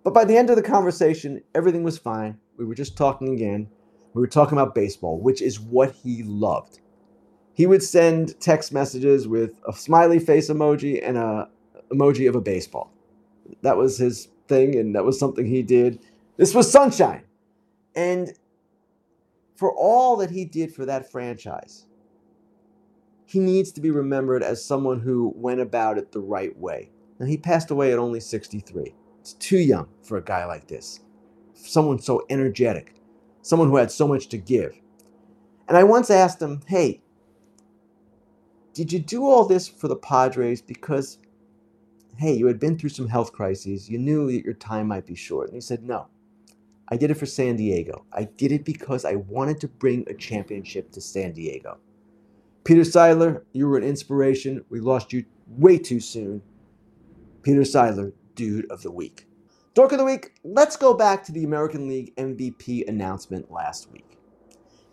But 0.03 0.13
by 0.13 0.25
the 0.25 0.37
end 0.37 0.49
of 0.49 0.55
the 0.55 0.61
conversation, 0.61 1.41
everything 1.55 1.83
was 1.83 1.97
fine. 1.97 2.37
We 2.57 2.65
were 2.65 2.75
just 2.75 2.95
talking 2.95 3.33
again. 3.33 3.69
We 4.13 4.21
were 4.21 4.27
talking 4.27 4.57
about 4.57 4.75
baseball, 4.75 5.19
which 5.19 5.41
is 5.41 5.59
what 5.59 5.91
he 5.91 6.23
loved. 6.23 6.80
He 7.53 7.67
would 7.67 7.83
send 7.83 8.39
text 8.39 8.71
messages 8.71 9.27
with 9.27 9.59
a 9.67 9.73
smiley 9.73 10.19
face 10.19 10.49
emoji 10.49 11.05
and 11.05 11.17
a 11.17 11.49
emoji 11.91 12.27
of 12.29 12.35
a 12.35 12.41
baseball. 12.41 12.91
That 13.61 13.77
was 13.77 13.97
his 13.97 14.29
thing, 14.47 14.75
and 14.75 14.95
that 14.95 15.03
was 15.03 15.19
something 15.19 15.45
he 15.45 15.61
did 15.61 15.99
this 16.41 16.55
was 16.55 16.71
sunshine. 16.71 17.23
And 17.95 18.33
for 19.55 19.71
all 19.71 20.15
that 20.17 20.31
he 20.31 20.43
did 20.43 20.73
for 20.73 20.87
that 20.87 21.11
franchise, 21.11 21.85
he 23.27 23.37
needs 23.37 23.71
to 23.73 23.81
be 23.81 23.91
remembered 23.91 24.41
as 24.41 24.65
someone 24.65 24.99
who 24.99 25.33
went 25.35 25.61
about 25.61 25.99
it 25.99 26.11
the 26.11 26.19
right 26.19 26.57
way. 26.57 26.89
And 27.19 27.29
he 27.29 27.37
passed 27.37 27.69
away 27.69 27.93
at 27.93 27.99
only 27.99 28.19
63. 28.19 28.95
It's 29.19 29.33
too 29.33 29.59
young 29.59 29.87
for 30.01 30.17
a 30.17 30.23
guy 30.23 30.45
like 30.45 30.67
this. 30.67 31.01
Someone 31.53 31.99
so 31.99 32.25
energetic, 32.31 32.95
someone 33.43 33.69
who 33.69 33.75
had 33.75 33.91
so 33.91 34.07
much 34.07 34.27
to 34.29 34.39
give. 34.39 34.75
And 35.67 35.77
I 35.77 35.83
once 35.83 36.09
asked 36.09 36.41
him, 36.41 36.61
hey, 36.65 37.01
did 38.73 38.91
you 38.91 38.99
do 38.99 39.25
all 39.25 39.45
this 39.45 39.67
for 39.67 39.87
the 39.87 39.95
Padres 39.95 40.61
because, 40.61 41.19
hey, 42.17 42.33
you 42.33 42.47
had 42.47 42.59
been 42.59 42.77
through 42.77 42.89
some 42.89 43.07
health 43.07 43.33
crises, 43.33 43.89
you 43.89 43.97
knew 43.97 44.31
that 44.31 44.45
your 44.45 44.53
time 44.53 44.87
might 44.87 45.05
be 45.05 45.15
short? 45.15 45.47
And 45.47 45.55
he 45.55 45.61
said, 45.61 45.83
no. 45.83 46.07
I 46.89 46.97
did 46.97 47.09
it 47.09 47.15
for 47.15 47.25
San 47.25 47.55
Diego. 47.55 48.05
I 48.11 48.25
did 48.25 48.51
it 48.51 48.65
because 48.65 49.05
I 49.05 49.15
wanted 49.15 49.61
to 49.61 49.69
bring 49.69 50.03
a 50.07 50.13
championship 50.13 50.91
to 50.91 51.01
San 51.01 51.31
Diego. 51.31 51.77
Peter 52.65 52.81
Seidler, 52.81 53.43
you 53.53 53.67
were 53.67 53.77
an 53.77 53.83
inspiration. 53.83 54.63
We 54.69 54.81
lost 54.81 55.13
you 55.13 55.23
way 55.47 55.77
too 55.77 56.01
soon. 56.01 56.41
Peter 57.43 57.61
Seidler, 57.61 58.11
dude 58.35 58.69
of 58.69 58.81
the 58.83 58.91
week. 58.91 59.25
Dork 59.73 59.93
of 59.93 59.99
the 59.99 60.05
week, 60.05 60.33
let's 60.43 60.75
go 60.75 60.93
back 60.93 61.23
to 61.23 61.31
the 61.31 61.45
American 61.45 61.87
League 61.87 62.13
MVP 62.17 62.87
announcement 62.89 63.49
last 63.49 63.89
week. 63.89 64.17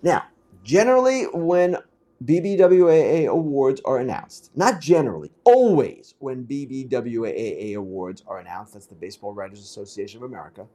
Now, 0.03 0.23
generally, 0.63 1.25
when 1.25 1.79
BBWAA 2.25 3.29
awards 3.29 3.81
are 3.85 3.99
announced, 3.99 4.51
not 4.57 4.81
generally, 4.81 5.31
always 5.45 6.15
when 6.19 6.45
BBWAA 6.45 7.77
awards 7.77 8.25
are 8.27 8.39
announced, 8.39 8.73
that's 8.75 8.87
the 8.87 8.97
Baseball 8.97 9.33
Writers 9.33 9.61
Association 9.61 10.19
of 10.19 10.29
America, 10.29 10.67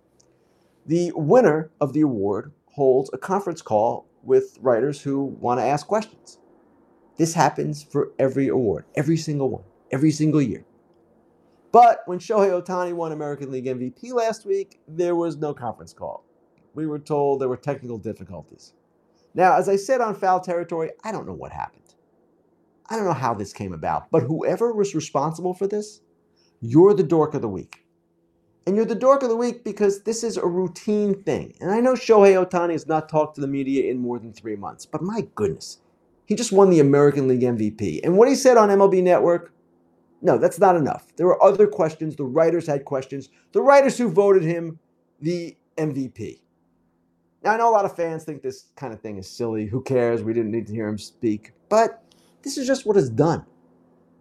the 0.85 1.11
winner 1.15 1.69
of 1.81 1.91
the 1.91 2.01
award 2.01 2.53
holds 2.71 3.09
a 3.11 3.17
conference 3.17 3.61
call 3.61 4.07
with 4.23 4.57
writers 4.61 5.01
who 5.01 5.23
want 5.41 5.59
to 5.59 5.65
ask 5.65 5.85
questions. 5.85 6.39
This 7.17 7.33
happens 7.33 7.83
for 7.83 8.11
every 8.17 8.47
award, 8.47 8.85
every 8.95 9.17
single 9.17 9.49
one, 9.49 9.63
every 9.91 10.11
single 10.11 10.41
year. 10.41 10.63
But 11.73 12.03
when 12.05 12.19
Shohei 12.19 12.61
Ohtani 12.61 12.93
won 12.93 13.11
American 13.11 13.51
League 13.51 13.65
MVP 13.65 14.13
last 14.13 14.45
week, 14.45 14.79
there 14.87 15.15
was 15.15 15.35
no 15.35 15.53
conference 15.53 15.91
call. 15.91 16.23
We 16.73 16.87
were 16.87 16.99
told 16.99 17.41
there 17.41 17.49
were 17.49 17.57
technical 17.57 17.97
difficulties. 17.97 18.73
Now, 19.33 19.57
as 19.57 19.67
I 19.67 19.75
said 19.75 20.01
on 20.01 20.15
Foul 20.15 20.39
Territory, 20.39 20.91
I 21.03 21.11
don't 21.11 21.27
know 21.27 21.33
what 21.33 21.51
happened. 21.51 21.83
I 22.89 22.95
don't 22.95 23.05
know 23.05 23.13
how 23.13 23.33
this 23.33 23.53
came 23.53 23.73
about, 23.73 24.11
but 24.11 24.23
whoever 24.23 24.73
was 24.73 24.93
responsible 24.93 25.53
for 25.53 25.67
this, 25.67 26.01
you're 26.61 26.93
the 26.93 27.03
dork 27.03 27.33
of 27.33 27.41
the 27.41 27.49
week. 27.49 27.85
And 28.65 28.75
you're 28.75 28.85
the 28.85 28.95
dork 28.95 29.23
of 29.23 29.29
the 29.29 29.35
week 29.35 29.63
because 29.63 30.03
this 30.03 30.23
is 30.23 30.37
a 30.37 30.45
routine 30.45 31.21
thing. 31.23 31.55
And 31.59 31.71
I 31.71 31.81
know 31.81 31.93
Shohei 31.93 32.41
Ohtani 32.41 32.71
has 32.73 32.87
not 32.87 33.09
talked 33.09 33.35
to 33.35 33.41
the 33.41 33.47
media 33.47 33.91
in 33.91 33.99
more 33.99 34.19
than 34.19 34.31
three 34.31 34.55
months, 34.55 34.85
but 34.85 35.01
my 35.01 35.27
goodness, 35.35 35.79
he 36.25 36.35
just 36.35 36.51
won 36.51 36.69
the 36.69 36.79
American 36.79 37.27
League 37.27 37.41
MVP. 37.41 38.01
And 38.03 38.17
what 38.17 38.29
he 38.29 38.35
said 38.35 38.57
on 38.57 38.69
MLB 38.69 39.03
Network, 39.03 39.53
no, 40.21 40.37
that's 40.37 40.59
not 40.59 40.77
enough. 40.77 41.07
There 41.17 41.27
were 41.27 41.43
other 41.43 41.67
questions. 41.67 42.15
The 42.15 42.23
writers 42.23 42.67
had 42.67 42.85
questions. 42.85 43.27
The 43.51 43.61
writers 43.61 43.97
who 43.97 44.09
voted 44.09 44.43
him 44.43 44.79
the 45.19 45.57
MVP. 45.77 46.39
Now, 47.43 47.51
I 47.51 47.57
know 47.57 47.69
a 47.69 47.71
lot 47.71 47.85
of 47.85 47.95
fans 47.95 48.23
think 48.23 48.41
this 48.41 48.67
kind 48.77 48.93
of 48.93 49.01
thing 49.01 49.17
is 49.17 49.29
silly. 49.29 49.65
Who 49.65 49.81
cares? 49.81 50.23
We 50.23 50.33
didn't 50.33 50.51
need 50.51 50.67
to 50.67 50.73
hear 50.73 50.87
him 50.87 50.97
speak. 50.97 51.51
But 51.67 52.01
this 52.41 52.57
is 52.57 52.65
just 52.65 52.85
what 52.85 52.95
is 52.95 53.09
done. 53.09 53.45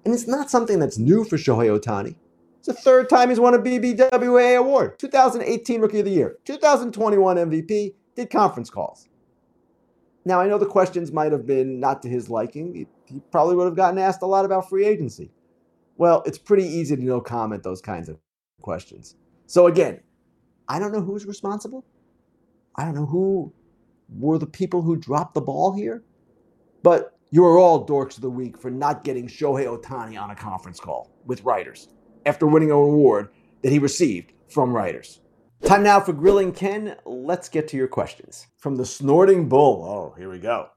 And 0.04 0.12
it's 0.12 0.26
not 0.26 0.50
something 0.50 0.80
that's 0.80 0.98
new 0.98 1.24
for 1.24 1.36
Shohei 1.36 1.78
Ohtani. 1.78 2.16
It's 2.58 2.66
the 2.66 2.74
third 2.74 3.08
time 3.08 3.28
he's 3.28 3.40
won 3.40 3.54
a 3.54 3.58
BBWA 3.58 4.56
award. 4.58 4.98
2018 4.98 5.80
Rookie 5.80 6.00
of 6.00 6.04
the 6.04 6.10
Year, 6.10 6.36
2021 6.44 7.36
MVP, 7.36 7.94
did 8.16 8.30
conference 8.30 8.70
calls. 8.70 9.08
Now, 10.24 10.40
I 10.40 10.46
know 10.46 10.58
the 10.58 10.66
questions 10.66 11.10
might 11.10 11.32
have 11.32 11.46
been 11.46 11.80
not 11.80 12.02
to 12.02 12.08
his 12.08 12.30
liking. 12.30 12.86
He 13.06 13.20
probably 13.30 13.56
would 13.56 13.64
have 13.64 13.76
gotten 13.76 13.98
asked 13.98 14.22
a 14.22 14.26
lot 14.26 14.44
about 14.44 14.68
free 14.68 14.84
agency. 14.84 15.30
Well, 15.96 16.22
it's 16.24 16.38
pretty 16.38 16.64
easy 16.64 16.96
to 16.96 17.02
no 17.02 17.20
comment 17.20 17.62
those 17.62 17.80
kinds 17.80 18.08
of 18.08 18.18
questions. 18.60 19.16
So, 19.46 19.66
again, 19.66 20.00
I 20.68 20.78
don't 20.78 20.92
know 20.92 21.00
who's 21.00 21.26
responsible. 21.26 21.84
I 22.76 22.84
don't 22.84 22.94
know 22.94 23.06
who 23.06 23.52
were 24.08 24.38
the 24.38 24.46
people 24.46 24.82
who 24.82 24.96
dropped 24.96 25.34
the 25.34 25.40
ball 25.40 25.74
here. 25.74 26.02
But 26.82 27.16
you 27.30 27.44
are 27.44 27.58
all 27.58 27.86
dorks 27.86 28.16
of 28.16 28.22
the 28.22 28.30
week 28.30 28.58
for 28.58 28.70
not 28.70 29.04
getting 29.04 29.26
Shohei 29.26 29.66
Ohtani 29.66 30.20
on 30.20 30.30
a 30.30 30.34
conference 30.34 30.80
call 30.80 31.10
with 31.24 31.44
writers 31.44 31.88
after 32.26 32.46
winning 32.46 32.70
an 32.70 32.76
award 32.76 33.28
that 33.62 33.72
he 33.72 33.78
received 33.78 34.32
from 34.48 34.74
writers. 34.74 35.20
Time 35.64 35.82
now 35.82 36.00
for 36.00 36.12
Grilling 36.12 36.52
Ken. 36.52 36.96
Let's 37.04 37.48
get 37.48 37.68
to 37.68 37.76
your 37.76 37.88
questions. 37.88 38.48
From 38.58 38.76
the 38.76 38.84
Snorting 38.84 39.48
Bull. 39.48 39.84
Oh, 39.84 40.14
here 40.18 40.28
we 40.28 40.38
go. 40.38 40.68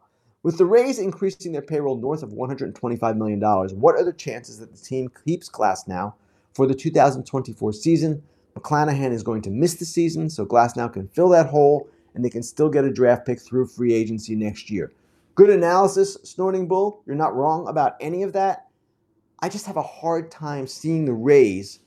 With 0.43 0.59
the 0.59 0.65
Rays 0.65 0.99
increasing 0.99 1.51
their 1.51 1.63
payroll 1.63 1.97
north 1.97 2.21
of 2.21 2.29
$125 2.29 3.17
million, 3.17 3.41
what 3.79 3.95
are 3.95 4.03
the 4.03 4.13
chances 4.13 4.59
that 4.59 4.71
the 4.71 4.77
team 4.77 5.09
keeps 5.25 5.49
Glasnow 5.49 6.13
for 6.53 6.67
the 6.67 6.75
2024 6.75 7.73
season? 7.73 8.21
McClanahan 8.57 9.11
is 9.11 9.23
going 9.23 9.41
to 9.43 9.49
miss 9.49 9.75
the 9.75 9.85
season, 9.85 10.29
so 10.29 10.45
Glasnow 10.45 10.91
can 10.91 11.07
fill 11.07 11.29
that 11.29 11.47
hole 11.47 11.89
and 12.13 12.23
they 12.23 12.29
can 12.29 12.43
still 12.43 12.69
get 12.69 12.85
a 12.85 12.91
draft 12.91 13.25
pick 13.25 13.41
through 13.41 13.67
free 13.67 13.93
agency 13.93 14.35
next 14.35 14.69
year. 14.69 14.93
Good 15.35 15.49
analysis, 15.49 16.17
Snorting 16.23 16.67
Bull. 16.67 17.03
You're 17.05 17.17
not 17.17 17.35
wrong 17.35 17.67
about 17.67 17.95
any 17.99 18.23
of 18.23 18.33
that. 18.33 18.67
I 19.39 19.49
just 19.49 19.65
have 19.65 19.75
a 19.75 19.83
hard 19.83 20.31
time 20.31 20.65
seeing 20.65 21.03
the 21.03 21.13
Rays 21.13 21.79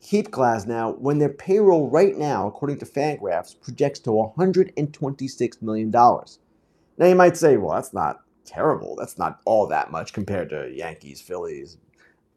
keep 0.00 0.30
Glasnow 0.30 0.98
when 0.98 1.18
their 1.18 1.30
payroll 1.30 1.88
right 1.88 2.16
now, 2.16 2.46
according 2.46 2.78
to 2.78 2.86
Fangraphs, 2.86 3.60
projects 3.60 3.98
to 4.00 4.10
$126 4.10 5.62
million. 5.62 5.90
Now 5.90 7.06
you 7.06 7.14
might 7.14 7.36
say, 7.36 7.56
well, 7.56 7.74
that's 7.74 7.92
not 7.92 8.20
terrible. 8.44 8.94
That's 8.96 9.18
not 9.18 9.40
all 9.46 9.66
that 9.68 9.90
much 9.90 10.12
compared 10.12 10.50
to 10.50 10.70
Yankees, 10.72 11.20
Phillies, 11.20 11.78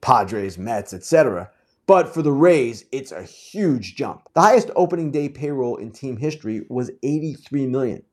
Padres, 0.02 0.58
Mets, 0.58 0.94
etc. 0.94 1.52
But 1.88 2.14
for 2.14 2.22
the 2.22 2.34
Rays, 2.34 2.84
it's 2.92 3.14
a 3.14 3.24
huge 3.24 3.96
jump. 3.96 4.28
The 4.34 4.42
highest 4.42 4.70
opening 4.76 5.10
day 5.10 5.30
payroll 5.30 5.78
in 5.78 5.92
team 5.92 6.18
history 6.18 6.66
was 6.68 6.92
83 7.02 7.66
million. 7.68 8.04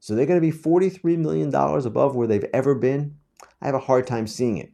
So 0.00 0.14
they're 0.14 0.26
going 0.26 0.40
to 0.40 0.46
be 0.46 0.56
$43 0.56 1.16
million 1.16 1.54
above 1.54 2.14
where 2.14 2.26
they've 2.26 2.44
ever 2.52 2.74
been. 2.74 3.16
I 3.62 3.66
have 3.66 3.74
a 3.74 3.80
hard 3.80 4.06
time 4.06 4.26
seeing 4.26 4.58
it. 4.58 4.70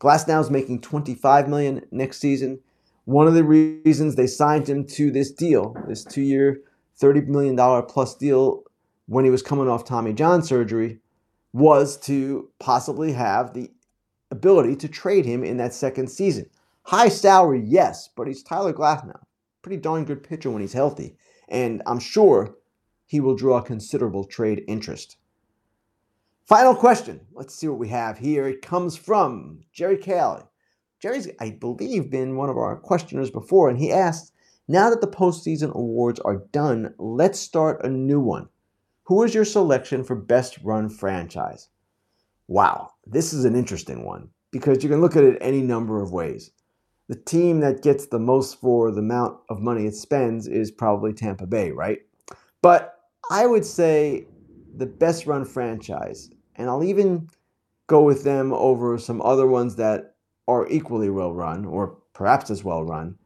Glasnow 0.00 0.40
is 0.40 0.50
making 0.50 0.80
25 0.80 1.48
million 1.48 1.86
next 1.92 2.18
season. 2.18 2.58
One 3.04 3.28
of 3.28 3.34
the 3.34 3.44
reasons 3.44 4.16
they 4.16 4.26
signed 4.26 4.68
him 4.68 4.84
to 4.86 5.12
this 5.12 5.30
deal, 5.30 5.76
this 5.86 6.04
two-year, 6.04 6.60
$30 7.00 7.28
million 7.28 7.56
plus 7.86 8.16
deal 8.16 8.64
when 9.06 9.24
he 9.24 9.30
was 9.30 9.42
coming 9.42 9.68
off 9.68 9.84
Tommy 9.84 10.12
John 10.12 10.42
surgery, 10.42 10.98
was 11.52 11.96
to 11.98 12.50
possibly 12.58 13.12
have 13.12 13.54
the 13.54 13.70
ability 14.30 14.76
to 14.76 14.88
trade 14.88 15.24
him 15.24 15.44
in 15.44 15.56
that 15.58 15.72
second 15.72 16.08
season. 16.08 16.50
High 16.88 17.10
salary, 17.10 17.62
yes, 17.66 18.08
but 18.16 18.26
he's 18.26 18.42
Tyler 18.42 18.72
Glasnow. 18.72 19.20
Pretty 19.60 19.76
darn 19.76 20.06
good 20.06 20.22
pitcher 20.22 20.50
when 20.50 20.62
he's 20.62 20.72
healthy. 20.72 21.18
And 21.46 21.82
I'm 21.84 21.98
sure 22.00 22.56
he 23.04 23.20
will 23.20 23.36
draw 23.36 23.60
considerable 23.60 24.24
trade 24.24 24.64
interest. 24.66 25.18
Final 26.46 26.74
question. 26.74 27.20
Let's 27.34 27.54
see 27.54 27.68
what 27.68 27.78
we 27.78 27.88
have 27.88 28.16
here. 28.16 28.48
It 28.48 28.62
comes 28.62 28.96
from 28.96 29.60
Jerry 29.70 29.98
Caley. 29.98 30.44
Jerry's, 30.98 31.28
I 31.38 31.50
believe, 31.50 32.10
been 32.10 32.36
one 32.36 32.48
of 32.48 32.56
our 32.56 32.76
questioners 32.78 33.30
before, 33.30 33.68
and 33.68 33.78
he 33.78 33.92
asked, 33.92 34.32
now 34.66 34.88
that 34.88 35.02
the 35.02 35.08
postseason 35.08 35.74
awards 35.74 36.20
are 36.20 36.46
done, 36.52 36.94
let's 36.96 37.38
start 37.38 37.84
a 37.84 37.90
new 37.90 38.18
one. 38.18 38.48
Who 39.04 39.22
is 39.24 39.34
your 39.34 39.44
selection 39.44 40.04
for 40.04 40.16
best 40.16 40.56
run 40.64 40.88
franchise? 40.88 41.68
Wow, 42.46 42.92
this 43.06 43.34
is 43.34 43.44
an 43.44 43.56
interesting 43.56 44.06
one 44.06 44.30
because 44.50 44.82
you 44.82 44.88
can 44.88 45.02
look 45.02 45.16
at 45.16 45.24
it 45.24 45.36
any 45.42 45.60
number 45.60 46.00
of 46.00 46.12
ways. 46.12 46.50
The 47.08 47.16
team 47.16 47.60
that 47.60 47.82
gets 47.82 48.06
the 48.06 48.18
most 48.18 48.60
for 48.60 48.90
the 48.90 49.00
amount 49.00 49.38
of 49.48 49.60
money 49.60 49.86
it 49.86 49.94
spends 49.94 50.46
is 50.46 50.70
probably 50.70 51.12
Tampa 51.12 51.46
Bay, 51.46 51.70
right? 51.70 52.00
But 52.60 52.98
I 53.30 53.46
would 53.46 53.64
say 53.64 54.26
the 54.76 54.86
best 54.86 55.26
run 55.26 55.44
franchise 55.44 56.30
and 56.56 56.68
I'll 56.68 56.84
even 56.84 57.28
go 57.86 58.02
with 58.02 58.24
them 58.24 58.52
over 58.52 58.98
some 58.98 59.22
other 59.22 59.46
ones 59.46 59.76
that 59.76 60.14
are 60.46 60.68
equally 60.68 61.10
well 61.10 61.32
run 61.32 61.64
or 61.64 61.96
perhaps 62.12 62.50
as 62.50 62.62
well 62.64 62.84
run. 62.84 63.16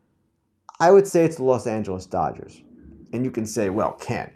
I 0.80 0.90
would 0.90 1.06
say 1.06 1.24
it's 1.24 1.36
the 1.36 1.44
Los 1.44 1.66
Angeles 1.66 2.06
Dodgers. 2.06 2.62
And 3.12 3.24
you 3.24 3.30
can 3.30 3.46
say, 3.46 3.68
well, 3.68 3.92
Ken, 3.92 4.30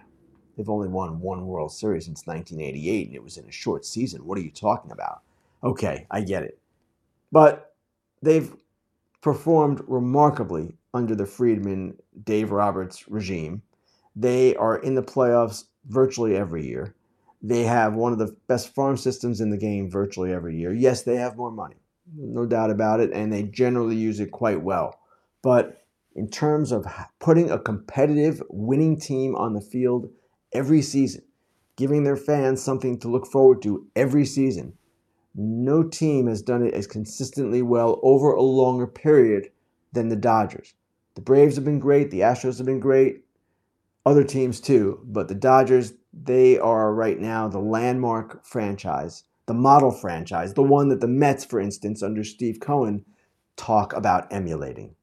they've 0.57 0.69
only 0.69 0.89
won 0.89 1.21
one 1.21 1.47
World 1.47 1.73
Series 1.73 2.05
since 2.07 2.27
1988 2.27 3.07
and 3.07 3.17
it 3.17 3.23
was 3.23 3.37
in 3.37 3.47
a 3.47 3.53
short 3.53 3.85
season. 3.85 4.25
What 4.25 4.39
are 4.39 4.43
you 4.43 4.51
talking 4.51 4.91
about? 4.91 5.23
Okay, 5.63 6.07
I 6.11 6.21
get 6.21 6.43
it. 6.43 6.59
But 7.33 7.75
they've 8.23 8.55
performed 9.27 9.83
remarkably 9.89 10.79
under 10.95 11.17
the 11.17 11.27
Friedman 11.27 11.97
Dave 12.23 12.53
Roberts 12.53 13.09
regime. 13.09 13.61
They 14.15 14.55
are 14.55 14.77
in 14.77 14.95
the 14.95 15.03
playoffs 15.03 15.65
virtually 15.89 16.37
every 16.37 16.65
year. 16.65 16.95
They 17.43 17.65
have 17.65 17.95
one 17.95 18.13
of 18.13 18.21
the 18.21 18.37
best 18.47 18.73
farm 18.73 18.97
systems 18.97 19.41
in 19.41 19.51
the 19.51 19.57
game 19.57 19.91
virtually 19.91 20.33
every 20.33 20.57
year. 20.57 20.73
Yes, 20.73 21.03
they 21.03 21.17
have 21.17 21.37
more 21.37 21.51
money, 21.51 21.75
no 22.17 22.47
doubt 22.47 22.71
about 22.71 23.01
it, 23.01 23.11
and 23.13 23.33
they 23.33 23.43
generally 23.43 23.97
use 23.97 24.21
it 24.21 24.31
quite 24.31 24.63
well. 24.63 25.01
But 25.43 25.85
in 26.15 26.31
terms 26.31 26.71
of 26.71 26.87
putting 27.19 27.51
a 27.51 27.59
competitive, 27.59 28.41
winning 28.49 28.97
team 28.97 29.35
on 29.35 29.55
the 29.55 29.61
field 29.61 30.09
every 30.53 30.83
season, 30.83 31.25
giving 31.75 32.05
their 32.05 32.17
fans 32.17 32.63
something 32.63 32.97
to 33.01 33.09
look 33.09 33.27
forward 33.27 33.61
to 33.63 33.89
every 33.97 34.25
season, 34.25 34.75
no 35.37 35.83
team 35.83 36.27
has 36.27 36.43
done 36.43 36.65
it 36.65 36.75
as 36.75 36.87
consistently 36.87 37.63
well 37.63 38.01
over 38.03 38.33
a 38.33 38.43
longer 38.43 38.87
period 38.87 39.51
than 39.93 40.09
the 40.09 40.17
Dodgers. 40.17 40.75
The 41.15 41.21
Braves 41.21 41.57
have 41.57 41.65
been 41.65 41.79
great, 41.79 42.11
the 42.11 42.21
Astros 42.21 42.59
have 42.59 42.67
been 42.67 42.81
great, 42.81 43.25
other 44.05 44.25
teams 44.25 44.61
too, 44.61 45.01
but 45.05 45.29
the 45.29 45.35
Dodgers, 45.35 45.95
they 46.13 46.59
are 46.59 46.95
right 46.95 47.19
now 47.19 47.49
the 47.49 47.59
landmark 47.59 48.45
franchise, 48.47 49.25
the 49.47 49.55
model 49.55 49.91
franchise, 49.91 50.55
the 50.55 50.63
one 50.63 50.89
that 50.89 51.01
the 51.01 51.09
Mets, 51.09 51.45
for 51.45 51.61
instance, 51.61 52.03
under 52.03 52.25
Steve 52.25 52.61
Cohen, 52.61 53.05
talk 53.57 53.93
about 53.93 54.33
emulating. 54.33 54.95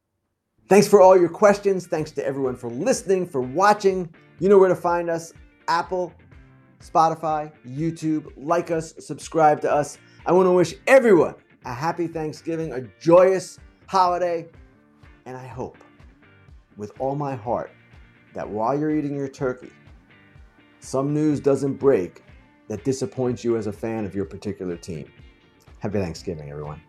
Thanks 0.70 0.88
for 0.88 1.02
all 1.02 1.20
your 1.20 1.30
questions. 1.30 1.88
Thanks 1.88 2.12
to 2.12 2.26
everyone 2.26 2.56
for 2.56 2.70
listening, 2.70 3.28
for 3.28 3.42
watching. 3.42 4.14
You 4.40 4.50
know 4.50 4.58
where 4.58 4.70
to 4.70 4.76
find 4.76 5.10
us 5.10 5.34
Apple, 5.68 6.14
Spotify, 6.80 7.52
YouTube. 7.68 8.32
Like 8.38 8.72
us, 8.72 8.94
subscribe 9.00 9.62
to 9.62 9.72
us. 9.72 9.98
I 10.26 10.32
want 10.32 10.48
to 10.48 10.52
wish 10.54 10.76
everyone 10.88 11.36
a 11.66 11.74
happy 11.74 12.08
Thanksgiving, 12.08 12.72
a 12.72 12.82
joyous 13.02 13.60
holiday, 13.88 14.48
and 15.26 15.36
I 15.36 15.46
hope 15.46 15.78
with 16.78 16.94
all 16.98 17.14
my 17.16 17.36
heart 17.36 17.72
that 18.34 18.48
while 18.48 18.78
you're 18.78 18.96
eating 18.96 19.18
your 19.18 19.28
turkey, 19.28 19.72
some 20.80 21.14
news 21.14 21.42
doesn't 21.42 21.74
break 21.74 22.24
that 22.70 22.86
disappoints 22.86 23.44
you 23.44 23.58
as 23.58 23.68
a 23.68 23.74
fan 23.74 24.06
of 24.06 24.16
your 24.16 24.24
particular 24.24 24.78
team. 24.78 25.12
Happy 25.80 26.00
Thanksgiving, 26.00 26.50
everyone. 26.50 26.82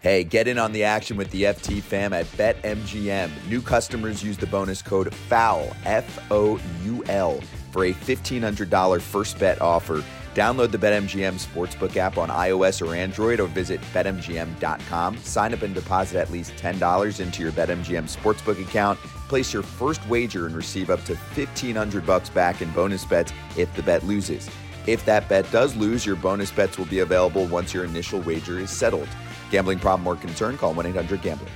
Hey, 0.00 0.24
get 0.24 0.48
in 0.48 0.58
on 0.58 0.72
the 0.72 0.82
action 0.82 1.16
with 1.16 1.30
the 1.30 1.44
FT 1.44 1.82
fam 1.82 2.12
at 2.12 2.26
BetMGM. 2.32 3.30
New 3.48 3.62
customers 3.62 4.24
use 4.24 4.36
the 4.36 4.46
bonus 4.46 4.82
code 4.82 5.14
FOUL, 5.14 5.76
F 5.84 6.18
O 6.32 6.58
U 6.84 7.04
L, 7.06 7.40
for 7.70 7.84
a 7.84 7.92
$1,500 7.92 9.00
first 9.00 9.38
bet 9.38 9.60
offer. 9.60 10.02
Download 10.34 10.70
the 10.70 10.78
BetMGM 10.78 11.44
Sportsbook 11.44 11.96
app 11.96 12.16
on 12.16 12.28
iOS 12.28 12.86
or 12.86 12.94
Android 12.94 13.40
or 13.40 13.46
visit 13.48 13.80
BetMGM.com. 13.92 15.16
Sign 15.18 15.52
up 15.52 15.62
and 15.62 15.74
deposit 15.74 16.20
at 16.20 16.30
least 16.30 16.52
$10 16.52 17.20
into 17.20 17.42
your 17.42 17.50
BetMGM 17.50 18.08
Sportsbook 18.08 18.62
account. 18.62 18.98
Place 19.28 19.52
your 19.52 19.64
first 19.64 20.06
wager 20.08 20.46
and 20.46 20.54
receive 20.54 20.88
up 20.88 21.02
to 21.04 21.14
1500 21.14 22.06
bucks 22.06 22.30
back 22.30 22.62
in 22.62 22.70
bonus 22.70 23.04
bets 23.04 23.32
if 23.56 23.74
the 23.74 23.82
bet 23.82 24.04
loses. 24.04 24.48
If 24.86 25.04
that 25.04 25.28
bet 25.28 25.50
does 25.50 25.74
lose, 25.74 26.06
your 26.06 26.16
bonus 26.16 26.52
bets 26.52 26.78
will 26.78 26.86
be 26.86 27.00
available 27.00 27.46
once 27.46 27.74
your 27.74 27.84
initial 27.84 28.20
wager 28.20 28.58
is 28.58 28.70
settled. 28.70 29.08
Gambling 29.50 29.80
problem 29.80 30.06
or 30.06 30.14
concern? 30.14 30.56
Call 30.56 30.74
1 30.74 30.86
800 30.86 31.22
Gambler. 31.22 31.48